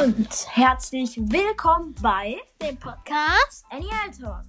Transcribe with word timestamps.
Und 0.00 0.28
herzlich 0.54 1.16
willkommen 1.16 1.92
bei 2.00 2.36
dem 2.62 2.76
Podcast 2.76 3.64
Animal 3.68 4.10
Talk. 4.16 4.44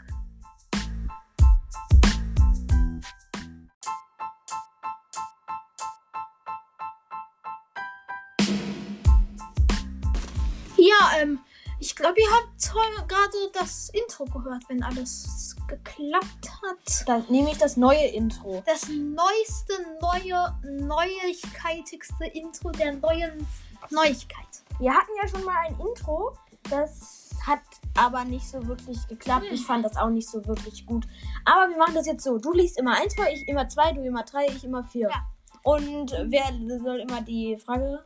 Ja, 10.77 11.19
ähm, 11.19 11.39
ich 11.79 11.95
glaube, 11.95 12.15
ihr 12.19 12.27
habt 12.31 13.09
gerade 13.09 13.37
das 13.53 13.89
Intro 13.89 14.25
gehört, 14.25 14.63
wenn 14.67 14.83
alles 14.83 15.55
geklappt 15.67 16.51
hat. 16.61 17.07
Dann 17.07 17.25
nehme 17.29 17.49
ich 17.51 17.57
das 17.57 17.75
neue 17.75 18.05
Intro. 18.05 18.61
Das 18.67 18.87
neueste, 18.87 19.73
neue, 19.99 20.85
neuigkeitigste 20.85 22.25
Intro 22.25 22.69
der 22.69 22.93
neuen 22.93 23.47
Neuigkeit. 23.89 24.63
Wir 24.79 24.93
hatten 24.93 25.11
ja 25.21 25.27
schon 25.27 25.43
mal 25.43 25.57
ein 25.67 25.77
Intro. 25.79 26.37
Das 26.69 27.29
hat 27.45 27.61
aber 27.97 28.23
nicht 28.23 28.47
so 28.47 28.65
wirklich 28.65 29.05
geklappt. 29.07 29.47
Ich 29.51 29.65
fand 29.65 29.83
das 29.85 29.97
auch 29.97 30.09
nicht 30.09 30.29
so 30.29 30.45
wirklich 30.45 30.85
gut. 30.85 31.05
Aber 31.45 31.69
wir 31.69 31.77
machen 31.77 31.95
das 31.95 32.05
jetzt 32.05 32.23
so. 32.23 32.37
Du 32.37 32.53
liest 32.53 32.79
immer 32.79 32.95
eins 32.95 33.13
vor, 33.15 33.25
ich 33.31 33.47
immer 33.47 33.67
zwei, 33.67 33.91
du 33.91 34.01
immer 34.01 34.23
drei, 34.23 34.47
ich 34.47 34.63
immer 34.63 34.83
vier. 34.83 35.09
Ja. 35.09 35.25
Und 35.63 36.11
wer 36.11 36.45
soll 36.79 36.99
immer 36.99 37.21
die 37.21 37.57
Frage 37.57 38.03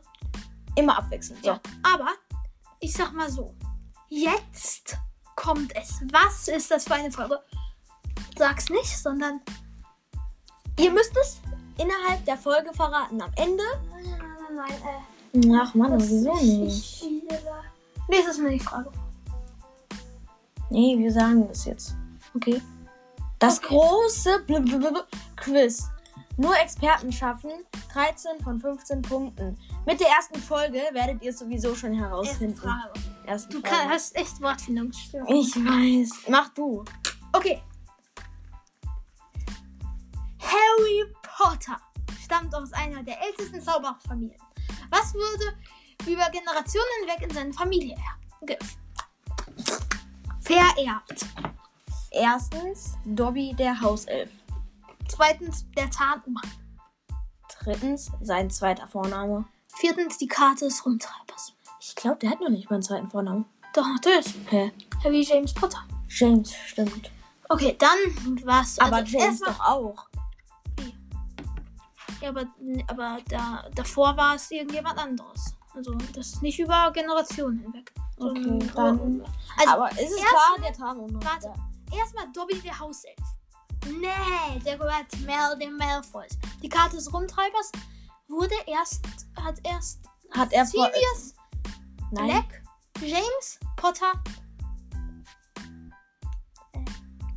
immer 0.74 0.98
abwechseln? 0.98 1.38
So. 1.42 1.48
Ja. 1.48 1.60
Aber 1.82 2.08
ich 2.80 2.92
sag 2.92 3.12
mal 3.12 3.30
so: 3.30 3.54
Jetzt 4.08 4.96
kommt 5.36 5.74
es. 5.76 6.00
Was 6.10 6.48
ist 6.48 6.70
das 6.70 6.84
für 6.84 6.94
eine 6.94 7.10
Frage? 7.10 7.40
Sag's 8.36 8.68
nicht, 8.68 8.98
sondern. 8.98 9.40
Ihr 10.76 10.90
müsst 10.90 11.16
es 11.16 11.40
innerhalb 11.78 12.24
der 12.24 12.36
Folge 12.36 12.72
verraten. 12.74 13.22
Am 13.22 13.32
Ende. 13.36 13.62
Nein, 13.90 14.04
nein, 14.04 14.56
nein, 14.56 14.56
nein, 14.56 14.72
äh. 14.72 15.13
Ach 15.56 15.74
Mann, 15.74 15.98
das 15.98 16.08
wieso 16.10 16.32
ist 16.34 16.42
nicht? 16.42 17.02
Lies 18.08 18.26
es 18.30 18.38
mir 18.38 18.50
die 18.50 18.60
Frage. 18.60 18.90
Nee, 20.70 20.96
wir 20.98 21.12
sagen 21.12 21.46
das 21.48 21.64
jetzt. 21.64 21.94
Okay. 22.34 22.60
Das 23.38 23.58
Okay. 23.58 23.68
große 23.68 24.40
blablabla 24.46 25.04
Quiz. 25.36 25.88
Nur 26.36 26.56
Experten 26.58 27.12
schaffen 27.12 27.50
13 27.92 28.40
von 28.42 28.58
15 28.60 29.02
Punkten. 29.02 29.56
Mit 29.86 30.00
der 30.00 30.08
ersten 30.08 30.38
Folge 30.40 30.80
werdet 30.92 31.22
ihr 31.22 31.30
es 31.30 31.38
sowieso 31.38 31.74
schon 31.74 31.92
Erste 31.92 32.08
herausfinden. 32.08 32.56
Frage. 32.56 32.92
Erste 33.26 33.48
Du 33.50 33.60
Frage. 33.60 33.76
kann, 33.76 33.88
hast 33.90 34.16
echt 34.16 34.40
Wortfindungsstörung. 34.40 35.28
Ich 35.28 35.54
weiß. 35.54 36.28
Mach 36.28 36.48
du. 36.50 36.84
Okay. 37.32 37.62
Harry 40.40 41.04
Potter 41.22 41.76
stammt 42.24 42.54
aus 42.54 42.72
einer 42.72 43.02
der 43.02 43.16
ältesten 43.22 43.60
Zaubererfamilien. 43.60 44.40
Was 44.94 45.12
wurde 45.12 45.56
über 46.06 46.30
Generationen 46.30 46.86
hinweg 47.00 47.22
in 47.28 47.34
seine 47.34 47.52
Familie 47.52 47.96
er- 48.46 48.58
vererbt? 50.40 51.26
Erstens 52.12 52.94
Dobby 53.04 53.54
der 53.58 53.80
Hauself. 53.80 54.30
Zweitens 55.08 55.66
der 55.76 55.90
Tarnumhang. 55.90 56.48
Drittens 57.60 58.12
sein 58.20 58.48
zweiter 58.50 58.86
Vorname. 58.86 59.46
Viertens 59.74 60.16
die 60.18 60.28
Karte 60.28 60.66
des 60.66 60.86
Rumtreibers. 60.86 61.54
Ich 61.80 61.96
glaube, 61.96 62.18
der 62.20 62.30
hat 62.30 62.40
noch 62.40 62.50
nicht 62.50 62.70
mal 62.70 62.76
einen 62.76 62.84
zweiten 62.84 63.10
Vornamen. 63.10 63.46
Doch, 63.74 63.88
natürlich. 63.88 64.32
Hä? 64.48 64.70
Harry 65.02 65.22
James 65.22 65.52
Potter. 65.52 65.82
James, 66.08 66.54
stimmt. 66.66 67.10
Okay, 67.48 67.74
dann 67.80 67.98
was. 68.44 68.78
Aber 68.78 68.98
also 68.98 69.18
James 69.18 69.40
doch 69.40 69.58
auch. 69.58 70.06
Ja, 72.24 72.30
aber, 72.30 72.46
aber 72.86 73.18
da, 73.28 73.68
davor 73.74 74.16
war 74.16 74.34
es 74.36 74.50
irgendjemand 74.50 74.98
anderes. 74.98 75.54
Also 75.74 75.92
das 76.14 76.28
ist 76.28 76.42
nicht 76.42 76.58
über 76.58 76.90
Generationen 76.92 77.58
hinweg. 77.58 77.92
Okay, 78.16 78.42
sondern- 78.42 78.72
dann- 78.74 79.22
Also, 79.58 79.70
Aber 79.74 79.90
ist 79.92 80.10
es 80.10 80.16
klar, 80.24 80.56
der 80.58 80.86
noch? 81.12 81.22
Warte. 81.22 81.52
erstmal 81.94 82.32
Dobby 82.32 82.58
der 82.60 82.78
Hauself. 82.78 83.18
Nee, 83.86 84.58
der 84.64 84.78
gehört 84.78 85.06
Mel 85.26 85.58
dem 85.60 85.76
Malfoys. 85.76 86.38
Die 86.62 86.68
Karte 86.70 86.96
des 86.96 87.12
Rumtreibers 87.12 87.70
wurde 88.28 88.54
erst, 88.66 89.04
hat 89.36 89.60
erst 89.64 90.00
Hat 90.30 90.50
er. 90.52 90.64
Sirius 90.64 91.34
Nein. 92.12 92.26
Black, 92.28 92.62
James 93.02 93.58
Potter, 93.76 94.12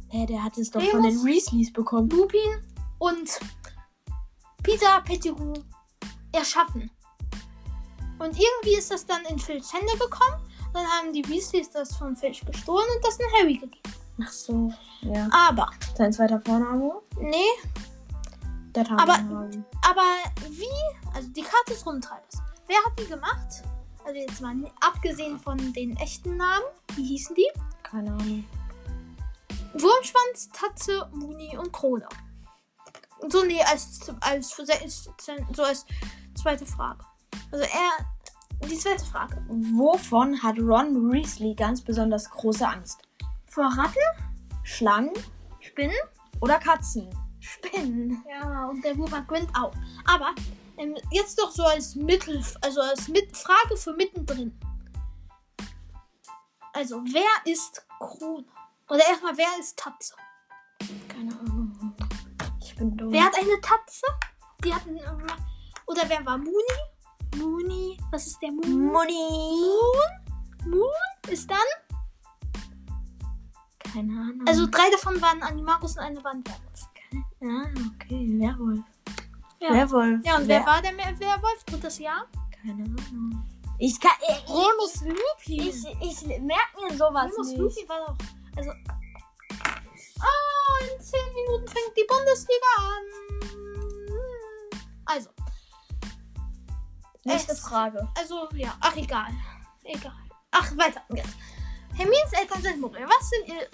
Hä, 0.09 0.25
der 0.25 0.42
hat 0.42 0.58
es 0.58 0.72
doch 0.72 0.81
von 0.81 1.04
Remus? 1.04 1.22
den 1.22 1.25
Weasleys 1.25 1.74
bekommen. 1.74 2.09
Lupin 2.09 2.40
und 3.00 3.30
Peter 4.68 5.02
Pettigrew 5.06 5.54
erschaffen. 6.34 6.92
Und 8.20 8.38
irgendwie 8.38 8.76
ist 8.78 8.92
das 8.92 9.06
dann 9.06 9.24
in 9.30 9.40
Filchs 9.40 9.72
Hände 9.72 9.94
gekommen. 9.94 10.44
Dann 10.74 10.86
haben 10.86 11.14
die 11.14 11.26
Weasleys 11.30 11.70
das 11.70 11.96
von 11.96 12.18
Filch 12.18 12.46
gestohlen 12.46 12.86
und 12.94 13.06
das 13.06 13.18
in 13.18 13.26
Harry 13.40 13.54
gegeben. 13.54 13.94
Ach 14.22 14.30
so, 14.30 14.74
ja. 15.02 15.30
Aber, 15.32 15.70
Sein 15.96 16.12
zweiter 16.12 16.42
Vorname? 16.42 16.92
nee, 17.22 17.38
Der. 18.76 18.92
Aber- 18.92 19.50
aber 19.84 20.04
wie, 20.50 20.68
also 21.16 21.30
die 21.30 21.44
Karte 21.44 21.72
des 21.72 21.86
Rumtreibers, 21.86 22.42
wer 22.68 22.78
hat 22.86 23.00
die 23.00 23.06
gemacht? 23.08 23.64
Also 24.04 24.20
jetzt 24.20 24.42
mal 24.42 24.54
abgesehen 24.82 25.40
von 25.40 25.58
den 25.72 25.96
echten 25.98 26.36
Namen, 26.36 26.66
wie 26.96 27.06
hießen 27.06 27.36
die? 27.36 27.48
Keine 27.84 28.12
Ahnung. 28.12 28.44
Wurmschwanz, 29.76 30.50
Tatze, 30.52 31.08
Muni 31.14 31.58
und 31.58 31.72
Krone. 31.72 32.08
So, 33.28 33.44
nee, 33.44 33.62
als, 33.64 34.00
als, 34.22 34.62
so 35.54 35.64
als 35.64 35.86
zweite 36.36 36.66
Frage. 36.66 37.04
Also 37.52 37.66
er, 37.66 38.68
die 38.68 38.78
zweite 38.78 39.06
Frage. 39.06 39.44
Wovon 39.48 40.42
hat 40.42 40.58
Ron 40.60 41.12
Weasley 41.12 41.56
ganz 41.56 41.82
besonders 41.82 42.30
große 42.30 42.68
Angst? 42.68 43.02
Vor 43.48 43.66
Ratten, 43.66 44.00
Schlangen 44.64 45.14
Spinnen, 45.60 45.98
oder 46.42 46.60
Katzen? 46.60 47.10
Spinnen. 47.40 48.24
Ja, 48.30 48.66
und 48.66 48.84
der 48.84 48.98
hat 49.12 49.28
Gwent 49.28 49.50
auch. 49.56 49.74
Aber 50.06 50.34
ähm, 50.78 50.96
jetzt 51.12 51.40
doch 51.40 51.52
so 51.52 51.64
als 51.64 51.96
Mittel, 51.96 52.44
also 52.62 52.82
als 52.82 53.08
Mit 53.08 53.36
Frage 53.36 53.78
für 53.78 53.94
mittendrin. 53.94 54.58
Also, 56.74 57.02
wer 57.06 57.52
ist 57.52 57.86
Krone? 58.00 58.46
Oder 58.90 59.08
erstmal, 59.08 59.38
wer 59.38 59.60
ist 59.60 59.78
Tatze? 59.78 60.14
Bin 62.78 62.96
dumm. 62.98 63.12
Wer 63.12 63.24
hat 63.26 63.36
eine 63.36 63.60
Tatze? 63.62 64.06
Die 64.64 64.74
hatten. 64.74 64.98
Oder 65.88 66.02
wer 66.08 66.26
war 66.26 66.38
Muni? 66.38 66.54
Muni. 67.36 67.98
Was 68.12 68.28
ist 68.28 68.40
der 68.42 68.52
Moon? 68.52 68.70
Muni? 68.88 69.14
Moon? 69.14 70.72
Moon 70.72 71.32
ist 71.32 71.50
dann. 71.50 71.58
Keine 73.80 74.12
Ahnung. 74.14 74.46
Also 74.48 74.68
drei 74.68 74.90
davon 74.92 75.22
waren 75.22 75.42
Animagus 75.42 75.94
und 75.98 76.04
eine 76.04 76.24
waren 76.24 76.44
Werwolf. 76.46 76.90
ja, 77.42 77.84
okay. 77.96 78.40
Werwolf. 78.40 78.80
Ja. 79.60 79.74
Werwolf. 79.74 80.26
Ja, 80.26 80.38
und 80.38 80.48
wer 80.48 80.66
war 80.66 80.82
der 80.82 80.94
Mer- 80.94 81.20
Werwolf? 81.20 81.64
Drittes 81.66 82.00
Jahr? 82.00 82.26
Keine 82.62 82.84
Ahnung. 82.84 83.44
Ich 83.80 84.00
kann. 84.00 84.12
Ich, 84.28 84.50
Remus 84.50 85.02
Lupin. 85.02 85.68
ich, 85.70 85.86
ich, 86.02 86.28
merke 86.42 86.82
mir 86.82 86.96
sowas 86.98 87.32
Remus 87.32 87.48
nicht. 87.50 87.58
Lupin 87.60 87.90
war 87.90 88.06
doch. 88.08 88.18
Also. 88.58 88.72
In 90.82 91.02
zehn 91.02 91.34
Minuten 91.34 91.68
fängt 91.68 91.98
die 91.98 92.06
Bundesliga 92.08 92.72
an. 92.78 93.06
Also. 95.06 95.30
Nächste 97.24 97.54
Es- 97.54 97.60
Frage. 97.62 98.08
Also, 98.18 98.48
ja. 98.54 98.76
Ach, 98.80 98.96
egal. 98.96 99.30
Egal. 99.84 100.14
Ach, 100.52 100.72
weiter. 100.78 101.02
Jetzt. 101.14 101.36
Hermines 101.96 102.34
Eltern 102.34 102.62
sind 102.62 102.80
Muggel. 102.82 103.06
Was 103.08 103.30
sind 103.30 103.48
ihr. 103.48 103.68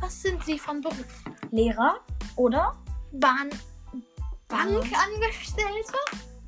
Was 0.00 0.20
sind 0.22 0.44
sie 0.44 0.58
von 0.58 0.80
Beruf? 0.80 1.24
Lehrer 1.50 2.00
oder? 2.36 2.76
Bahn. 3.12 3.50
Bankangestellte? 4.48 5.94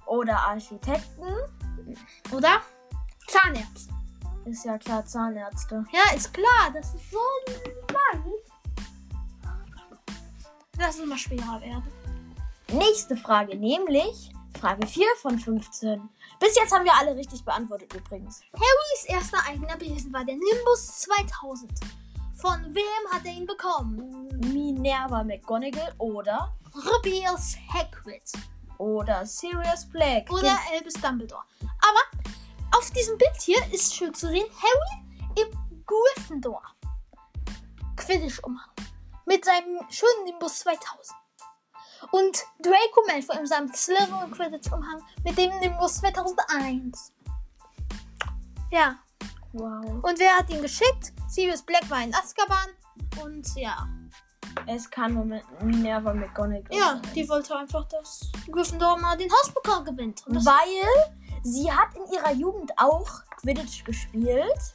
Oder 0.06 0.37
Architekten. 0.38 1.32
Oder? 2.32 2.61
Zahnärzte. 3.29 3.94
Ist 4.44 4.64
ja 4.64 4.76
klar, 4.76 5.06
Zahnärzte. 5.06 5.85
Ja, 5.93 6.14
ist 6.14 6.35
klar. 6.35 6.70
Das 6.75 6.94
ist 6.94 7.11
so 7.11 7.19
leicht. 7.49 8.33
Lass 10.79 10.99
es 10.99 11.06
mal 11.06 11.19
schwerer 11.19 11.61
werden. 11.61 11.85
Nächste 12.73 13.17
Frage, 13.17 13.56
nämlich 13.56 14.32
Frage 14.59 14.87
4 14.87 15.06
von 15.21 15.38
15. 15.38 16.09
Bis 16.41 16.56
jetzt 16.56 16.73
haben 16.73 16.85
wir 16.85 16.94
alle 16.94 17.15
richtig 17.17 17.44
beantwortet 17.44 17.93
übrigens. 17.94 18.41
Harrys 18.53 19.05
erster 19.06 19.38
eigener 19.49 19.76
Besen 19.76 20.12
war 20.12 20.25
der 20.25 20.37
Nimbus 20.37 21.00
2000. 21.00 21.71
Von 22.37 22.75
wem 22.75 23.12
hat 23.12 23.25
er 23.25 23.32
ihn 23.32 23.47
bekommen? 23.47 24.29
Minerva 24.53 25.23
McGonagall 25.23 25.94
oder 25.99 26.55
Rubius 26.75 27.56
Hagrid. 27.73 28.23
oder 28.79 29.25
Sirius 29.25 29.87
Black. 29.87 30.31
Oder 30.32 30.59
Albus 30.73 30.94
Dumbledore. 30.94 31.44
Aber 31.61 32.79
auf 32.79 32.91
diesem 32.91 33.17
Bild 33.17 33.41
hier 33.41 33.59
ist 33.73 33.94
schön 33.94 34.12
zu 34.12 34.29
sehen 34.29 34.47
Harry 34.61 35.47
im 35.47 35.85
Gryffindor. 35.87 36.62
Quidditch-Umhang. 37.97 38.69
Mit 39.26 39.44
seinem 39.44 39.81
schönen 39.91 40.25
Nimbus 40.25 40.59
2000. 40.61 41.17
Und 42.11 42.44
Draco 42.61 43.03
Malfoy 43.06 43.38
in 43.38 43.47
seinem 43.47 43.73
Slytherin 43.73 44.31
Quidditch-Umhang 44.31 45.03
mit 45.25 45.38
dem 45.38 45.59
Nimbus 45.61 45.94
2001. 45.97 47.12
Ja. 48.71 48.97
Wow. 49.53 50.03
Und 50.03 50.19
wer 50.19 50.37
hat 50.37 50.50
ihn 50.50 50.61
geschickt? 50.61 51.12
Sirius 51.29 51.62
Black 51.62 51.88
war 51.88 52.03
in 52.03 52.15
Azkaban. 52.15 52.69
Und 53.23 53.47
ja. 53.56 53.88
Es 54.67 54.88
kann 54.91 55.15
nur 55.15 55.25
mit 55.25 55.43
Minerva 55.62 56.12
McGonagall 56.12 56.76
Ja, 56.76 57.00
sein. 57.03 57.12
die 57.15 57.29
wollte 57.29 57.56
einfach, 57.56 57.85
dass 57.88 58.31
Gryffindor 58.50 58.99
mal 58.99 59.17
den 59.17 59.31
Hauspokal 59.32 59.82
gewinnt. 59.85 60.23
Weil 60.26 61.15
sie 61.43 61.71
hat 61.73 61.94
in 61.97 62.06
ihrer 62.12 62.32
Jugend 62.32 62.73
auch 62.76 63.09
Quidditch 63.41 63.85
gespielt. 63.85 64.75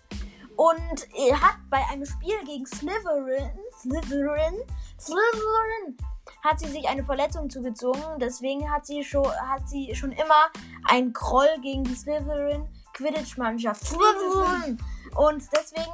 Und 0.60 1.08
er 1.16 1.40
hat 1.40 1.56
bei 1.70 1.82
einem 1.90 2.06
Spiel 2.06 2.36
gegen 2.44 2.66
Slytherin, 2.66 3.50
Slytherin, 3.80 4.56
Slytherin, 5.00 5.98
hat 6.44 6.60
sie 6.60 6.68
sich 6.68 6.86
eine 6.86 7.02
Verletzung 7.02 7.50
zugezogen. 7.50 8.04
Deswegen 8.20 8.70
hat 8.70 8.86
sie 8.86 9.02
schon, 9.06 9.26
hat 9.26 9.70
sie 9.70 9.96
schon 9.96 10.12
immer 10.12 10.52
einen 10.90 11.14
Groll 11.14 11.48
gegen 11.62 11.86
die 11.86 11.96
Slytherin 11.96 12.68
Quidditch-Mannschaft. 12.92 13.86
Slytherin. 13.86 14.78
Und 15.16 15.48
deswegen 15.56 15.94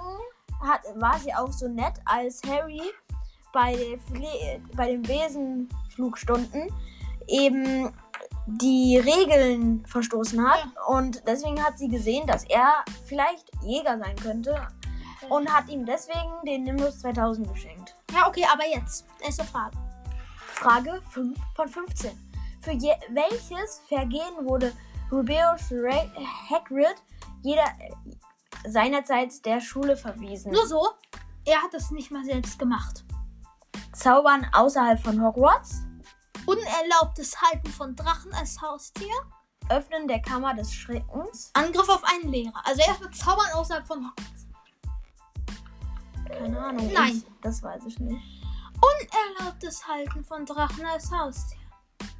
hat, 0.67 0.81
war 0.95 1.19
sie 1.19 1.31
auch 1.31 1.51
so 1.51 1.67
nett, 1.67 2.01
als 2.03 2.41
Harry 2.47 2.81
bei, 3.53 3.99
bei 4.75 4.87
den 4.87 5.03
Besenflugstunden 5.03 6.71
eben 7.27 7.93
die 8.45 8.97
Regeln 8.97 9.85
verstoßen 9.87 10.47
hat. 10.47 10.67
Und 10.87 11.23
deswegen 11.27 11.61
hat 11.63 11.77
sie 11.77 11.87
gesehen, 11.87 12.27
dass 12.27 12.43
er 12.45 12.83
vielleicht 13.05 13.49
Jäger 13.63 13.97
sein 13.97 14.15
könnte. 14.17 14.67
Und 15.29 15.51
hat 15.51 15.69
ihm 15.69 15.85
deswegen 15.85 16.31
den 16.45 16.63
Nimbus 16.63 16.99
2000 16.99 17.51
geschenkt. 17.51 17.95
ja, 18.13 18.27
okay, 18.27 18.45
aber 18.51 18.67
jetzt. 18.67 19.05
Erste 19.21 19.43
Frage. 19.43 19.75
Frage 20.37 21.01
5 21.09 21.37
von 21.55 21.67
15. 21.67 22.11
Für 22.61 22.71
je 22.71 22.93
welches 23.09 23.81
Vergehen 23.87 24.43
wurde 24.43 24.71
Rubeus 25.11 25.71
Hagrid 26.49 26.95
jeder 27.41 27.65
seinerzeit 28.67 29.45
der 29.45 29.59
Schule 29.59 29.97
verwiesen? 29.97 30.51
Nur 30.51 30.65
so, 30.67 30.87
er 31.45 31.61
hat 31.61 31.73
das 31.73 31.91
nicht 31.91 32.11
mal 32.11 32.23
selbst 32.23 32.57
gemacht. 32.57 33.03
Zaubern 33.93 34.47
außerhalb 34.53 34.99
von 34.99 35.21
Hogwarts? 35.23 35.84
Unerlaubtes 36.45 37.39
Halten 37.41 37.69
von 37.71 37.95
Drachen 37.95 38.33
als 38.33 38.61
Haustier. 38.61 39.13
Öffnen 39.69 40.07
der 40.07 40.21
Kammer 40.21 40.53
des 40.53 40.71
Schreckens? 40.73 41.49
Angriff 41.53 41.89
auf 41.89 42.03
einen 42.03 42.31
Lehrer. 42.31 42.61
Also 42.65 42.81
erstmal 42.81 43.11
zaubern 43.11 43.47
außerhalb 43.55 43.87
von 43.87 43.97
Hogwarts. 44.07 44.45
Keine 46.27 46.59
Ahnung. 46.59 46.91
Nein. 46.93 47.23
Ich, 47.25 47.41
das 47.41 47.63
weiß 47.63 47.83
ich 47.87 47.99
nicht. 47.99 48.21
Unerlaubtes 49.39 49.87
Halten 49.87 50.23
von 50.23 50.45
Drachen 50.45 50.85
als 50.85 51.09
Haustier. 51.11 51.57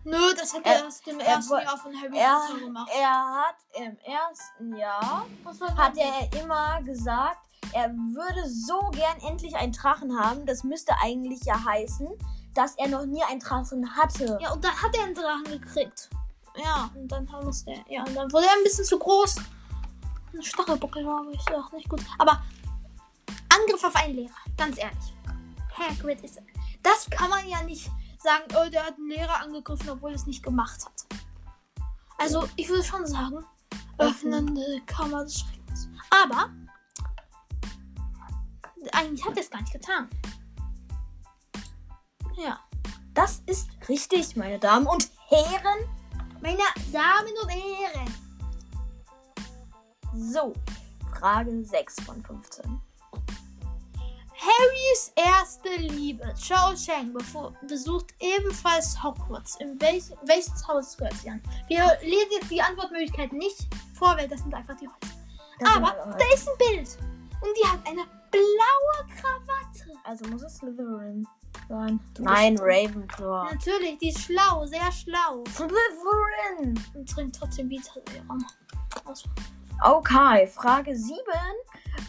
Nö, 0.04 0.34
das 0.38 0.54
hat 0.54 0.66
Er- 0.66 0.74
er 0.76 0.84
erst 0.86 1.08
im 1.08 1.20
er 1.20 1.26
ersten 1.28 1.54
Jahr 1.60 1.78
von 1.78 1.94
Harry 2.02 2.18
Er, 2.18 2.40
Potter 2.48 2.60
gemacht. 2.60 2.92
er 2.96 3.36
hat 3.36 3.56
im 3.74 3.98
ersten 4.00 4.76
Jahr 4.76 5.26
hat 5.78 5.98
er 5.98 6.42
immer 6.42 6.82
gesagt, 6.84 7.40
er 7.74 7.90
würde 7.90 8.48
so 8.50 8.80
gern 8.92 9.18
endlich 9.28 9.56
einen 9.56 9.74
Drachen 9.74 10.18
haben. 10.20 10.46
Das 10.46 10.64
müsste 10.64 10.94
eigentlich 11.02 11.44
ja 11.44 11.64
heißen, 11.64 12.08
dass 12.56 12.76
er 12.78 12.88
noch 12.88 13.06
nie 13.06 13.24
einen 13.24 13.40
Drachen 13.40 13.96
hatte. 13.96 14.40
Ja, 14.42 14.54
und 14.54 14.64
dann 14.64 14.74
hat 14.82 14.96
er 14.96 15.04
einen 15.04 15.14
Drachen 15.14 15.44
gekriegt. 15.44 16.10
Ja, 16.56 16.90
und 16.96 17.08
dann 17.10 17.26
musste 17.44 17.72
er. 17.72 17.86
Ja, 17.90 18.04
und 18.04 18.16
dann 18.16 18.32
wurde 18.32 18.46
er 18.46 18.54
ein 18.54 18.64
bisschen 18.64 18.86
zu 18.86 18.98
groß. 18.98 19.36
Ein 20.34 20.42
Stachelbuckel 20.42 21.06
war, 21.06 21.20
aber 21.20 21.32
ich 21.32 21.42
sag 21.42 21.72
nicht 21.74 21.90
gut. 21.90 22.02
Aber 22.18 22.42
Angriff 23.50 23.84
auf 23.84 23.96
einen 23.96 24.16
Lehrer, 24.16 24.36
ganz 24.58 24.78
ehrlich. 24.78 25.14
Hagrid 25.78 26.22
ist. 26.22 26.42
Das 26.82 27.10
kann 27.10 27.30
man 27.30 27.48
ja 27.48 27.62
nicht 27.64 27.92
sagen, 28.20 28.44
oh, 28.56 28.70
der 28.70 28.86
hat 28.86 28.96
einen 28.96 29.10
Lehrer 29.10 29.42
angegriffen, 29.42 29.90
obwohl 29.90 30.12
er 30.12 30.16
es 30.16 30.26
nicht 30.26 30.44
gemacht 30.44 30.86
hat. 30.86 31.06
Also, 32.18 32.48
ich 32.56 32.70
würde 32.70 32.84
schon 32.84 33.06
sagen, 33.06 33.44
öffnende 33.98 34.82
Kammer 34.86 35.24
des 35.24 35.40
Schreckens. 35.40 35.90
Aber, 36.10 36.50
eigentlich 38.94 39.26
hat 39.26 39.36
er 39.36 39.44
es 39.44 39.50
gar 39.50 39.62
nicht 39.62 39.74
getan. 39.74 40.10
Ja. 42.38 42.60
Das 43.14 43.42
ist 43.46 43.70
richtig, 43.88 44.36
meine 44.36 44.60
Damen 44.60 44.88
und 44.88 45.10
Herren. 45.30 45.90
Meine 46.42 46.58
Damen 46.92 47.34
und 47.42 47.50
Herren. 47.50 48.14
So, 50.14 50.54
Frage 51.18 51.64
6 51.64 52.02
von 52.02 52.22
15. 52.22 52.82
Harrys 54.38 55.12
erste 55.16 55.70
Liebe, 55.78 56.34
Cho 56.36 56.76
Chang, 56.76 57.14
besucht 57.68 58.14
ebenfalls 58.20 59.02
Hogwarts. 59.02 59.56
In 59.62 59.80
welch, 59.82 60.04
welches 60.26 60.68
Haus 60.68 60.98
gehört 60.98 61.16
sie 61.16 61.30
an? 61.30 61.42
Wir 61.68 61.98
lesen 62.02 62.32
jetzt 62.32 62.52
die 62.52 62.62
Antwortmöglichkeiten 62.62 63.38
nicht 63.38 63.66
vor, 63.98 64.16
weil 64.18 64.28
das 64.28 64.42
sind 64.42 64.54
einfach 64.54 64.76
die 64.76 64.88
Häuser. 64.88 65.16
Das 65.60 65.76
Aber 65.76 66.16
da 66.18 66.26
ist 66.34 66.48
ein 66.50 66.58
Bild. 66.58 66.98
Und 67.42 67.50
die 67.58 67.68
hat 67.68 67.80
eine 67.88 68.06
blaue 68.30 69.16
Krawatte. 69.16 69.98
Also 70.04 70.26
muss 70.28 70.44
es 70.44 70.58
Slytherin 70.58 71.26
sein. 71.68 72.00
Nein, 72.20 72.58
Ravenclaw. 72.60 73.52
Natürlich, 73.52 73.98
die 74.00 74.10
ist 74.10 74.22
schlau, 74.22 74.66
sehr 74.66 74.92
schlau. 74.92 75.44
Slytherin! 75.50 76.80
Und 76.94 77.10
trinkt 77.10 77.36
trotzdem 77.36 77.70
Vita-Serum. 77.70 78.46
Also, 79.06 79.30
Okay, 79.84 80.48
Frage 80.48 80.96
7 80.96 81.20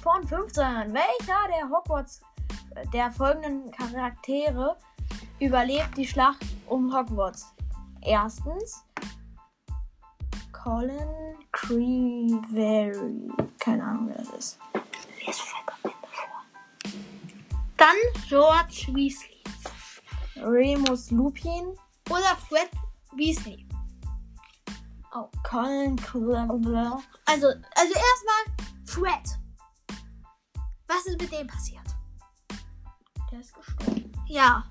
von 0.02 0.26
15. 0.26 0.94
Welcher 0.94 1.48
der 1.48 1.68
Hogwarts, 1.68 2.20
der 2.92 3.10
folgenden 3.10 3.70
Charaktere 3.70 4.76
überlebt 5.40 5.96
die 5.96 6.06
Schlacht 6.06 6.44
um 6.68 6.94
Hogwarts? 6.96 7.52
Erstens 8.02 8.84
Colin 10.52 11.36
Creevary. 11.52 13.30
Keine 13.58 13.84
Ahnung, 13.84 14.08
wer 14.08 14.18
das 14.18 14.28
ist. 14.30 14.58
Dann 17.76 17.96
George 18.28 18.86
Weasley. 18.92 19.35
Remus 20.42 21.10
Lupin. 21.10 21.76
Oder 22.10 22.36
Fred 22.48 22.70
Weasley. 23.14 23.66
Oh, 25.14 25.28
Colin 25.42 25.96
Creevary. 25.96 27.02
Also, 27.24 27.46
also 27.46 27.94
erstmal 27.94 28.66
Fred. 28.84 29.38
Was 30.88 31.06
ist 31.06 31.20
mit 31.20 31.32
dem 31.32 31.46
passiert? 31.46 31.82
Der 33.32 33.40
ist 33.40 33.54
gestorben. 33.54 34.12
Ja. 34.26 34.64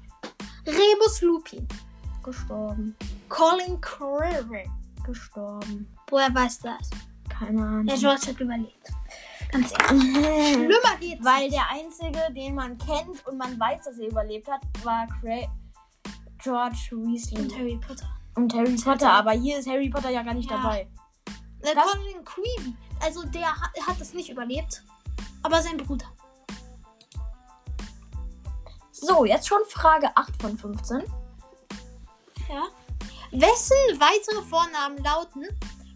Rebus 0.65 1.21
Lupin. 1.21 1.68
Gestorben. 2.23 2.95
Colin 3.29 3.79
Creevy. 3.81 4.69
Gestorben. 5.04 5.87
Woher 6.09 6.33
weiß 6.33 6.59
das? 6.59 6.90
Keine 7.30 7.61
Ahnung. 7.61 7.85
Der 7.87 7.97
George 7.97 8.28
hat 8.28 8.40
überlebt. 8.40 8.90
Ganz 9.56 9.71
ehrlich. 9.90 10.54
Schlimmer 10.54 10.97
geht's. 11.00 11.24
Weil 11.24 11.50
der 11.50 11.69
einzige, 11.69 12.33
den 12.33 12.56
man 12.56 12.78
kennt 12.78 13.26
und 13.26 13.38
man 13.38 13.57
weiß, 13.59 13.85
dass 13.85 13.97
er 14.00 14.07
überlebt 14.09 14.47
hat, 14.50 14.62
war 14.83 15.07
Cra 15.07 15.47
George 16.44 16.90
Weasley 16.92 17.42
Und 17.42 17.56
Harry 17.57 17.80
Potter. 17.85 18.06
und 18.35 18.54
Harry 18.54 18.76
Potter. 18.76 19.12
Aber 19.12 19.31
hier 19.31 19.57
ist 19.59 19.68
Harry 19.69 19.90
Potter 19.90 20.09
ja 20.09 20.24
gar 20.24 20.33
nicht 20.33 20.50
Ja. 20.52 20.57
dabei. 20.57 20.88
Der 21.64 21.76
Was? 21.76 21.92
Colin 21.92 22.24
Creevy. 22.26 22.76
Also 23.02 23.24
der 23.24 23.50
hat, 23.50 23.71
hat 23.88 24.00
das 24.00 24.14
nicht 24.14 24.30
überlebt. 24.30 24.83
Aber 25.42 25.62
sein 25.62 25.78
Bruder. 25.78 26.06
So, 28.92 29.26
jetzt 29.26 29.47
schon 29.47 29.59
Frage 29.69 30.09
8 30.16 30.42
von 30.42 30.57
15. 30.57 31.04
Ja. 32.50 32.64
Wessen 33.31 34.00
weitere 34.00 34.42
Vornamen 34.44 34.97
lauten 35.04 35.45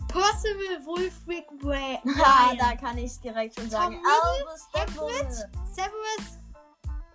Percival 0.10 0.86
Wulfric 0.86 1.46
Bray? 1.62 2.00
Ja, 2.18 2.54
da 2.58 2.76
kann 2.76 2.98
ich 2.98 3.06
es 3.12 3.20
direkt 3.22 3.56
schon 3.56 3.70
sagen. 3.70 3.96
Tom 3.96 4.06
Albus 4.06 4.68
Dumbledore. 4.74 5.50
Severus, 5.72 6.40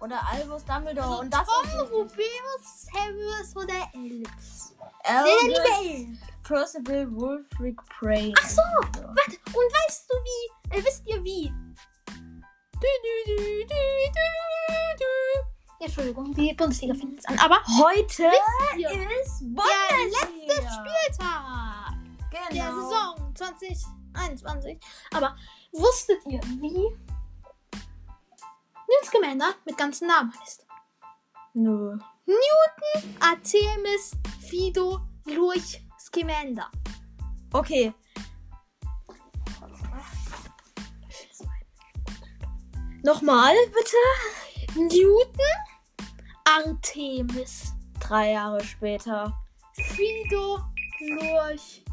Oder 0.01 0.21
Albus 0.29 0.65
Dumbledore. 0.65 1.07
also 1.09 1.21
und 1.21 1.31
das 1.35 1.47
Tom, 1.47 1.65
ist 1.85 1.93
Rubeus, 1.93 2.87
Severus 2.93 3.57
oder 3.57 3.89
liebe 3.95 4.31
Elvis. 5.05 6.19
Percival 6.43 7.11
Wulfric 7.13 7.77
Prey. 7.99 8.33
Ach 8.39 8.49
so, 8.49 8.61
warte. 8.83 9.39
Und 9.47 9.55
weißt 9.55 10.07
du 10.11 10.17
wie? 10.17 10.77
Äh, 10.79 10.85
wisst 10.85 11.07
ihr 11.07 11.23
wie? 11.25 11.53
Du, 12.07 12.81
du, 12.81 13.13
du, 13.27 13.37
du, 13.37 13.65
du, 13.67 14.25
du. 14.99 15.05
Ja, 15.81 15.87
Entschuldigung, 15.87 16.35
die 16.35 16.53
Bundesliga 16.55 16.95
fängt 16.95 17.15
jetzt 17.15 17.29
an. 17.29 17.39
Aber 17.39 17.57
Heute 17.83 18.07
ist 18.07 18.21
der 18.21 18.91
Bundesliga. 19.41 19.63
letzte 20.05 20.55
Spieltag 20.55 20.55
der 20.55 20.61
Genau. 20.61 20.71
Saison 20.71 21.54
2021. 23.35 24.79
Aber 25.12 25.37
wusstet 25.73 26.25
ihr, 26.26 26.41
wie 26.61 26.97
Newt 28.88 29.05
Scamander 29.05 29.55
mit 29.64 29.76
ganzen 29.76 30.09
Namen 30.09 30.33
heißt? 30.41 30.67
Nö. 31.55 31.99
Newton 32.26 33.17
Artemis 33.21 34.12
Fido 34.41 35.00
Lurch 35.26 35.85
Scamander. 35.99 36.71
Okay. 37.53 37.93
Nochmal, 43.03 43.55
bitte. 43.67 44.81
Newton 44.81 45.45
Artemis 46.45 47.75
Drei 48.00 48.33
Jahre 48.33 48.62
später. 48.62 49.33
Fido 49.73 50.61
Lurch 51.00 51.84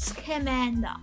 Scamander. 0.00 0.96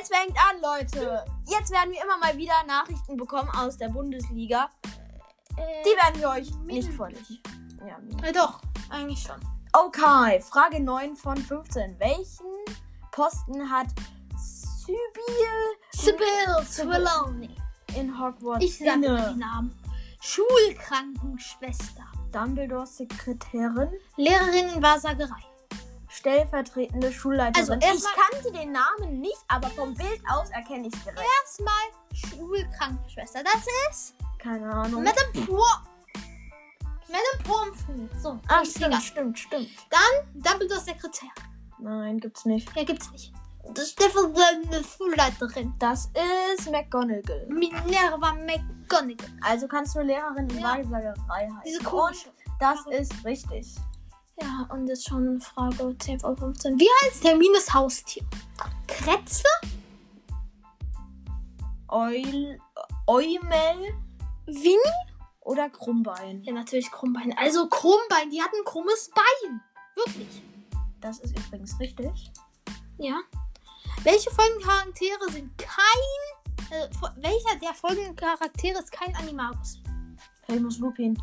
es 0.00 0.08
fängt 0.08 0.36
an, 0.36 0.60
Leute. 0.60 1.24
Jetzt 1.46 1.70
werden 1.70 1.92
wir 1.92 2.02
immer 2.02 2.18
mal 2.18 2.36
wieder 2.36 2.62
Nachrichten 2.66 3.16
bekommen 3.16 3.48
aus 3.50 3.78
der 3.78 3.88
Bundesliga. 3.88 4.68
Die 5.56 5.96
werden 5.96 6.20
wir 6.20 6.30
euch 6.30 6.50
nicht 6.64 6.92
vorlesen. 6.92 7.40
Ja. 7.86 7.98
Äh, 8.26 8.32
doch, 8.32 8.60
eigentlich 8.90 9.22
schon. 9.22 9.36
Okay, 9.72 10.40
Frage 10.40 10.80
9 10.80 11.16
von 11.16 11.36
15. 11.36 11.98
Welchen 11.98 12.46
Posten 13.10 13.70
hat 13.70 13.86
Sybil 14.36 15.04
Sybil 15.92 16.26
Trelawney. 16.76 17.56
in 17.96 18.18
Hogwarts 18.20 18.64
Ich 18.64 18.78
sage 18.78 19.00
die 19.00 19.38
Namen. 19.38 19.74
Schulkrankenschwester. 20.20 22.04
Dumbledores 22.32 22.96
Sekretärin, 22.96 23.90
Lehrerin 24.16 24.68
in 24.74 24.82
Wahrsagerei. 24.82 25.53
Stellvertretende 26.14 27.12
Schulleiterin. 27.12 27.80
Also, 27.82 27.98
ich 27.98 28.04
kannte 28.30 28.52
den 28.52 28.72
Namen 28.72 29.20
nicht, 29.20 29.38
aber 29.48 29.68
vom 29.70 29.94
Bild 29.94 30.20
aus 30.30 30.50
erkenne 30.50 30.88
ich 30.88 30.94
direkt. 31.02 31.20
Erstmal 31.42 31.74
Schulkrankenschwester. 32.12 33.40
Das 33.42 33.64
ist 33.90 34.14
Keine 34.38 34.70
Ahnung. 34.72 35.02
Madame 35.02 35.46
Por. 35.46 35.66
Madame 37.08 37.44
Pomfrey. 37.44 38.08
So, 38.20 38.38
Ah, 38.48 38.64
stimmt, 38.64 39.02
stimmt, 39.02 39.38
stimmt. 39.38 39.68
Dann 39.90 40.42
Dumbledores 40.42 40.84
Sekretär. 40.84 41.28
Nein, 41.78 42.18
gibt's 42.18 42.44
nicht. 42.44 42.74
Ja, 42.76 42.84
gibt's 42.84 43.10
nicht. 43.10 43.32
Das 43.74 43.84
ist 43.84 43.92
stellvertretende 43.92 44.82
Schulleiterin. 44.84 45.74
Das 45.78 46.10
ist 46.56 46.70
McGonagall. 46.70 47.46
Minerva 47.48 48.32
McGonagall. 48.34 49.32
Also 49.42 49.66
kannst 49.68 49.94
du 49.96 50.00
Lehrerin 50.00 50.48
in 50.50 50.58
Ja. 50.58 50.76
Wahrsagerei 50.76 51.48
heißen. 51.48 51.62
Diese 51.66 51.82
komische. 51.82 52.28
Und 52.28 52.36
das 52.60 52.78
ist 52.90 53.24
richtig. 53.24 53.74
Ja, 54.40 54.68
und 54.72 54.88
jetzt 54.88 55.08
schon 55.08 55.40
Frage 55.40 55.96
10 55.98 56.20
von 56.20 56.36
15. 56.36 56.78
Wie 56.78 56.88
heißt 57.04 57.24
Hermines 57.24 57.72
Haustier? 57.72 58.24
Kretze? 58.86 59.44
Eul, 61.88 62.58
Eumel 63.06 63.94
Winnie? 64.46 65.14
oder 65.44 65.70
Krummbein. 65.70 66.42
Ja, 66.42 66.52
natürlich 66.52 66.90
Krummbein. 66.90 67.36
Also 67.38 67.68
Krummbein, 67.68 68.30
die 68.30 68.42
hat 68.42 68.50
ein 68.52 68.64
krummes 68.64 69.10
Bein. 69.14 69.60
Wirklich. 69.94 70.42
Das 71.00 71.18
ist 71.20 71.36
übrigens 71.38 71.78
richtig. 71.78 72.32
Ja. 72.98 73.20
Welche 74.02 74.30
folgenden 74.30 74.66
Charaktere 74.66 75.30
sind 75.30 75.56
kein. 75.58 76.70
Äh, 76.70 76.88
welcher 77.16 77.58
der 77.60 77.74
folgenden 77.74 78.16
Charaktere 78.16 78.78
ist 78.78 78.90
kein 78.90 79.14
Animagus? 79.16 79.80
Remus 80.48 80.78
Lupin. 80.78 81.16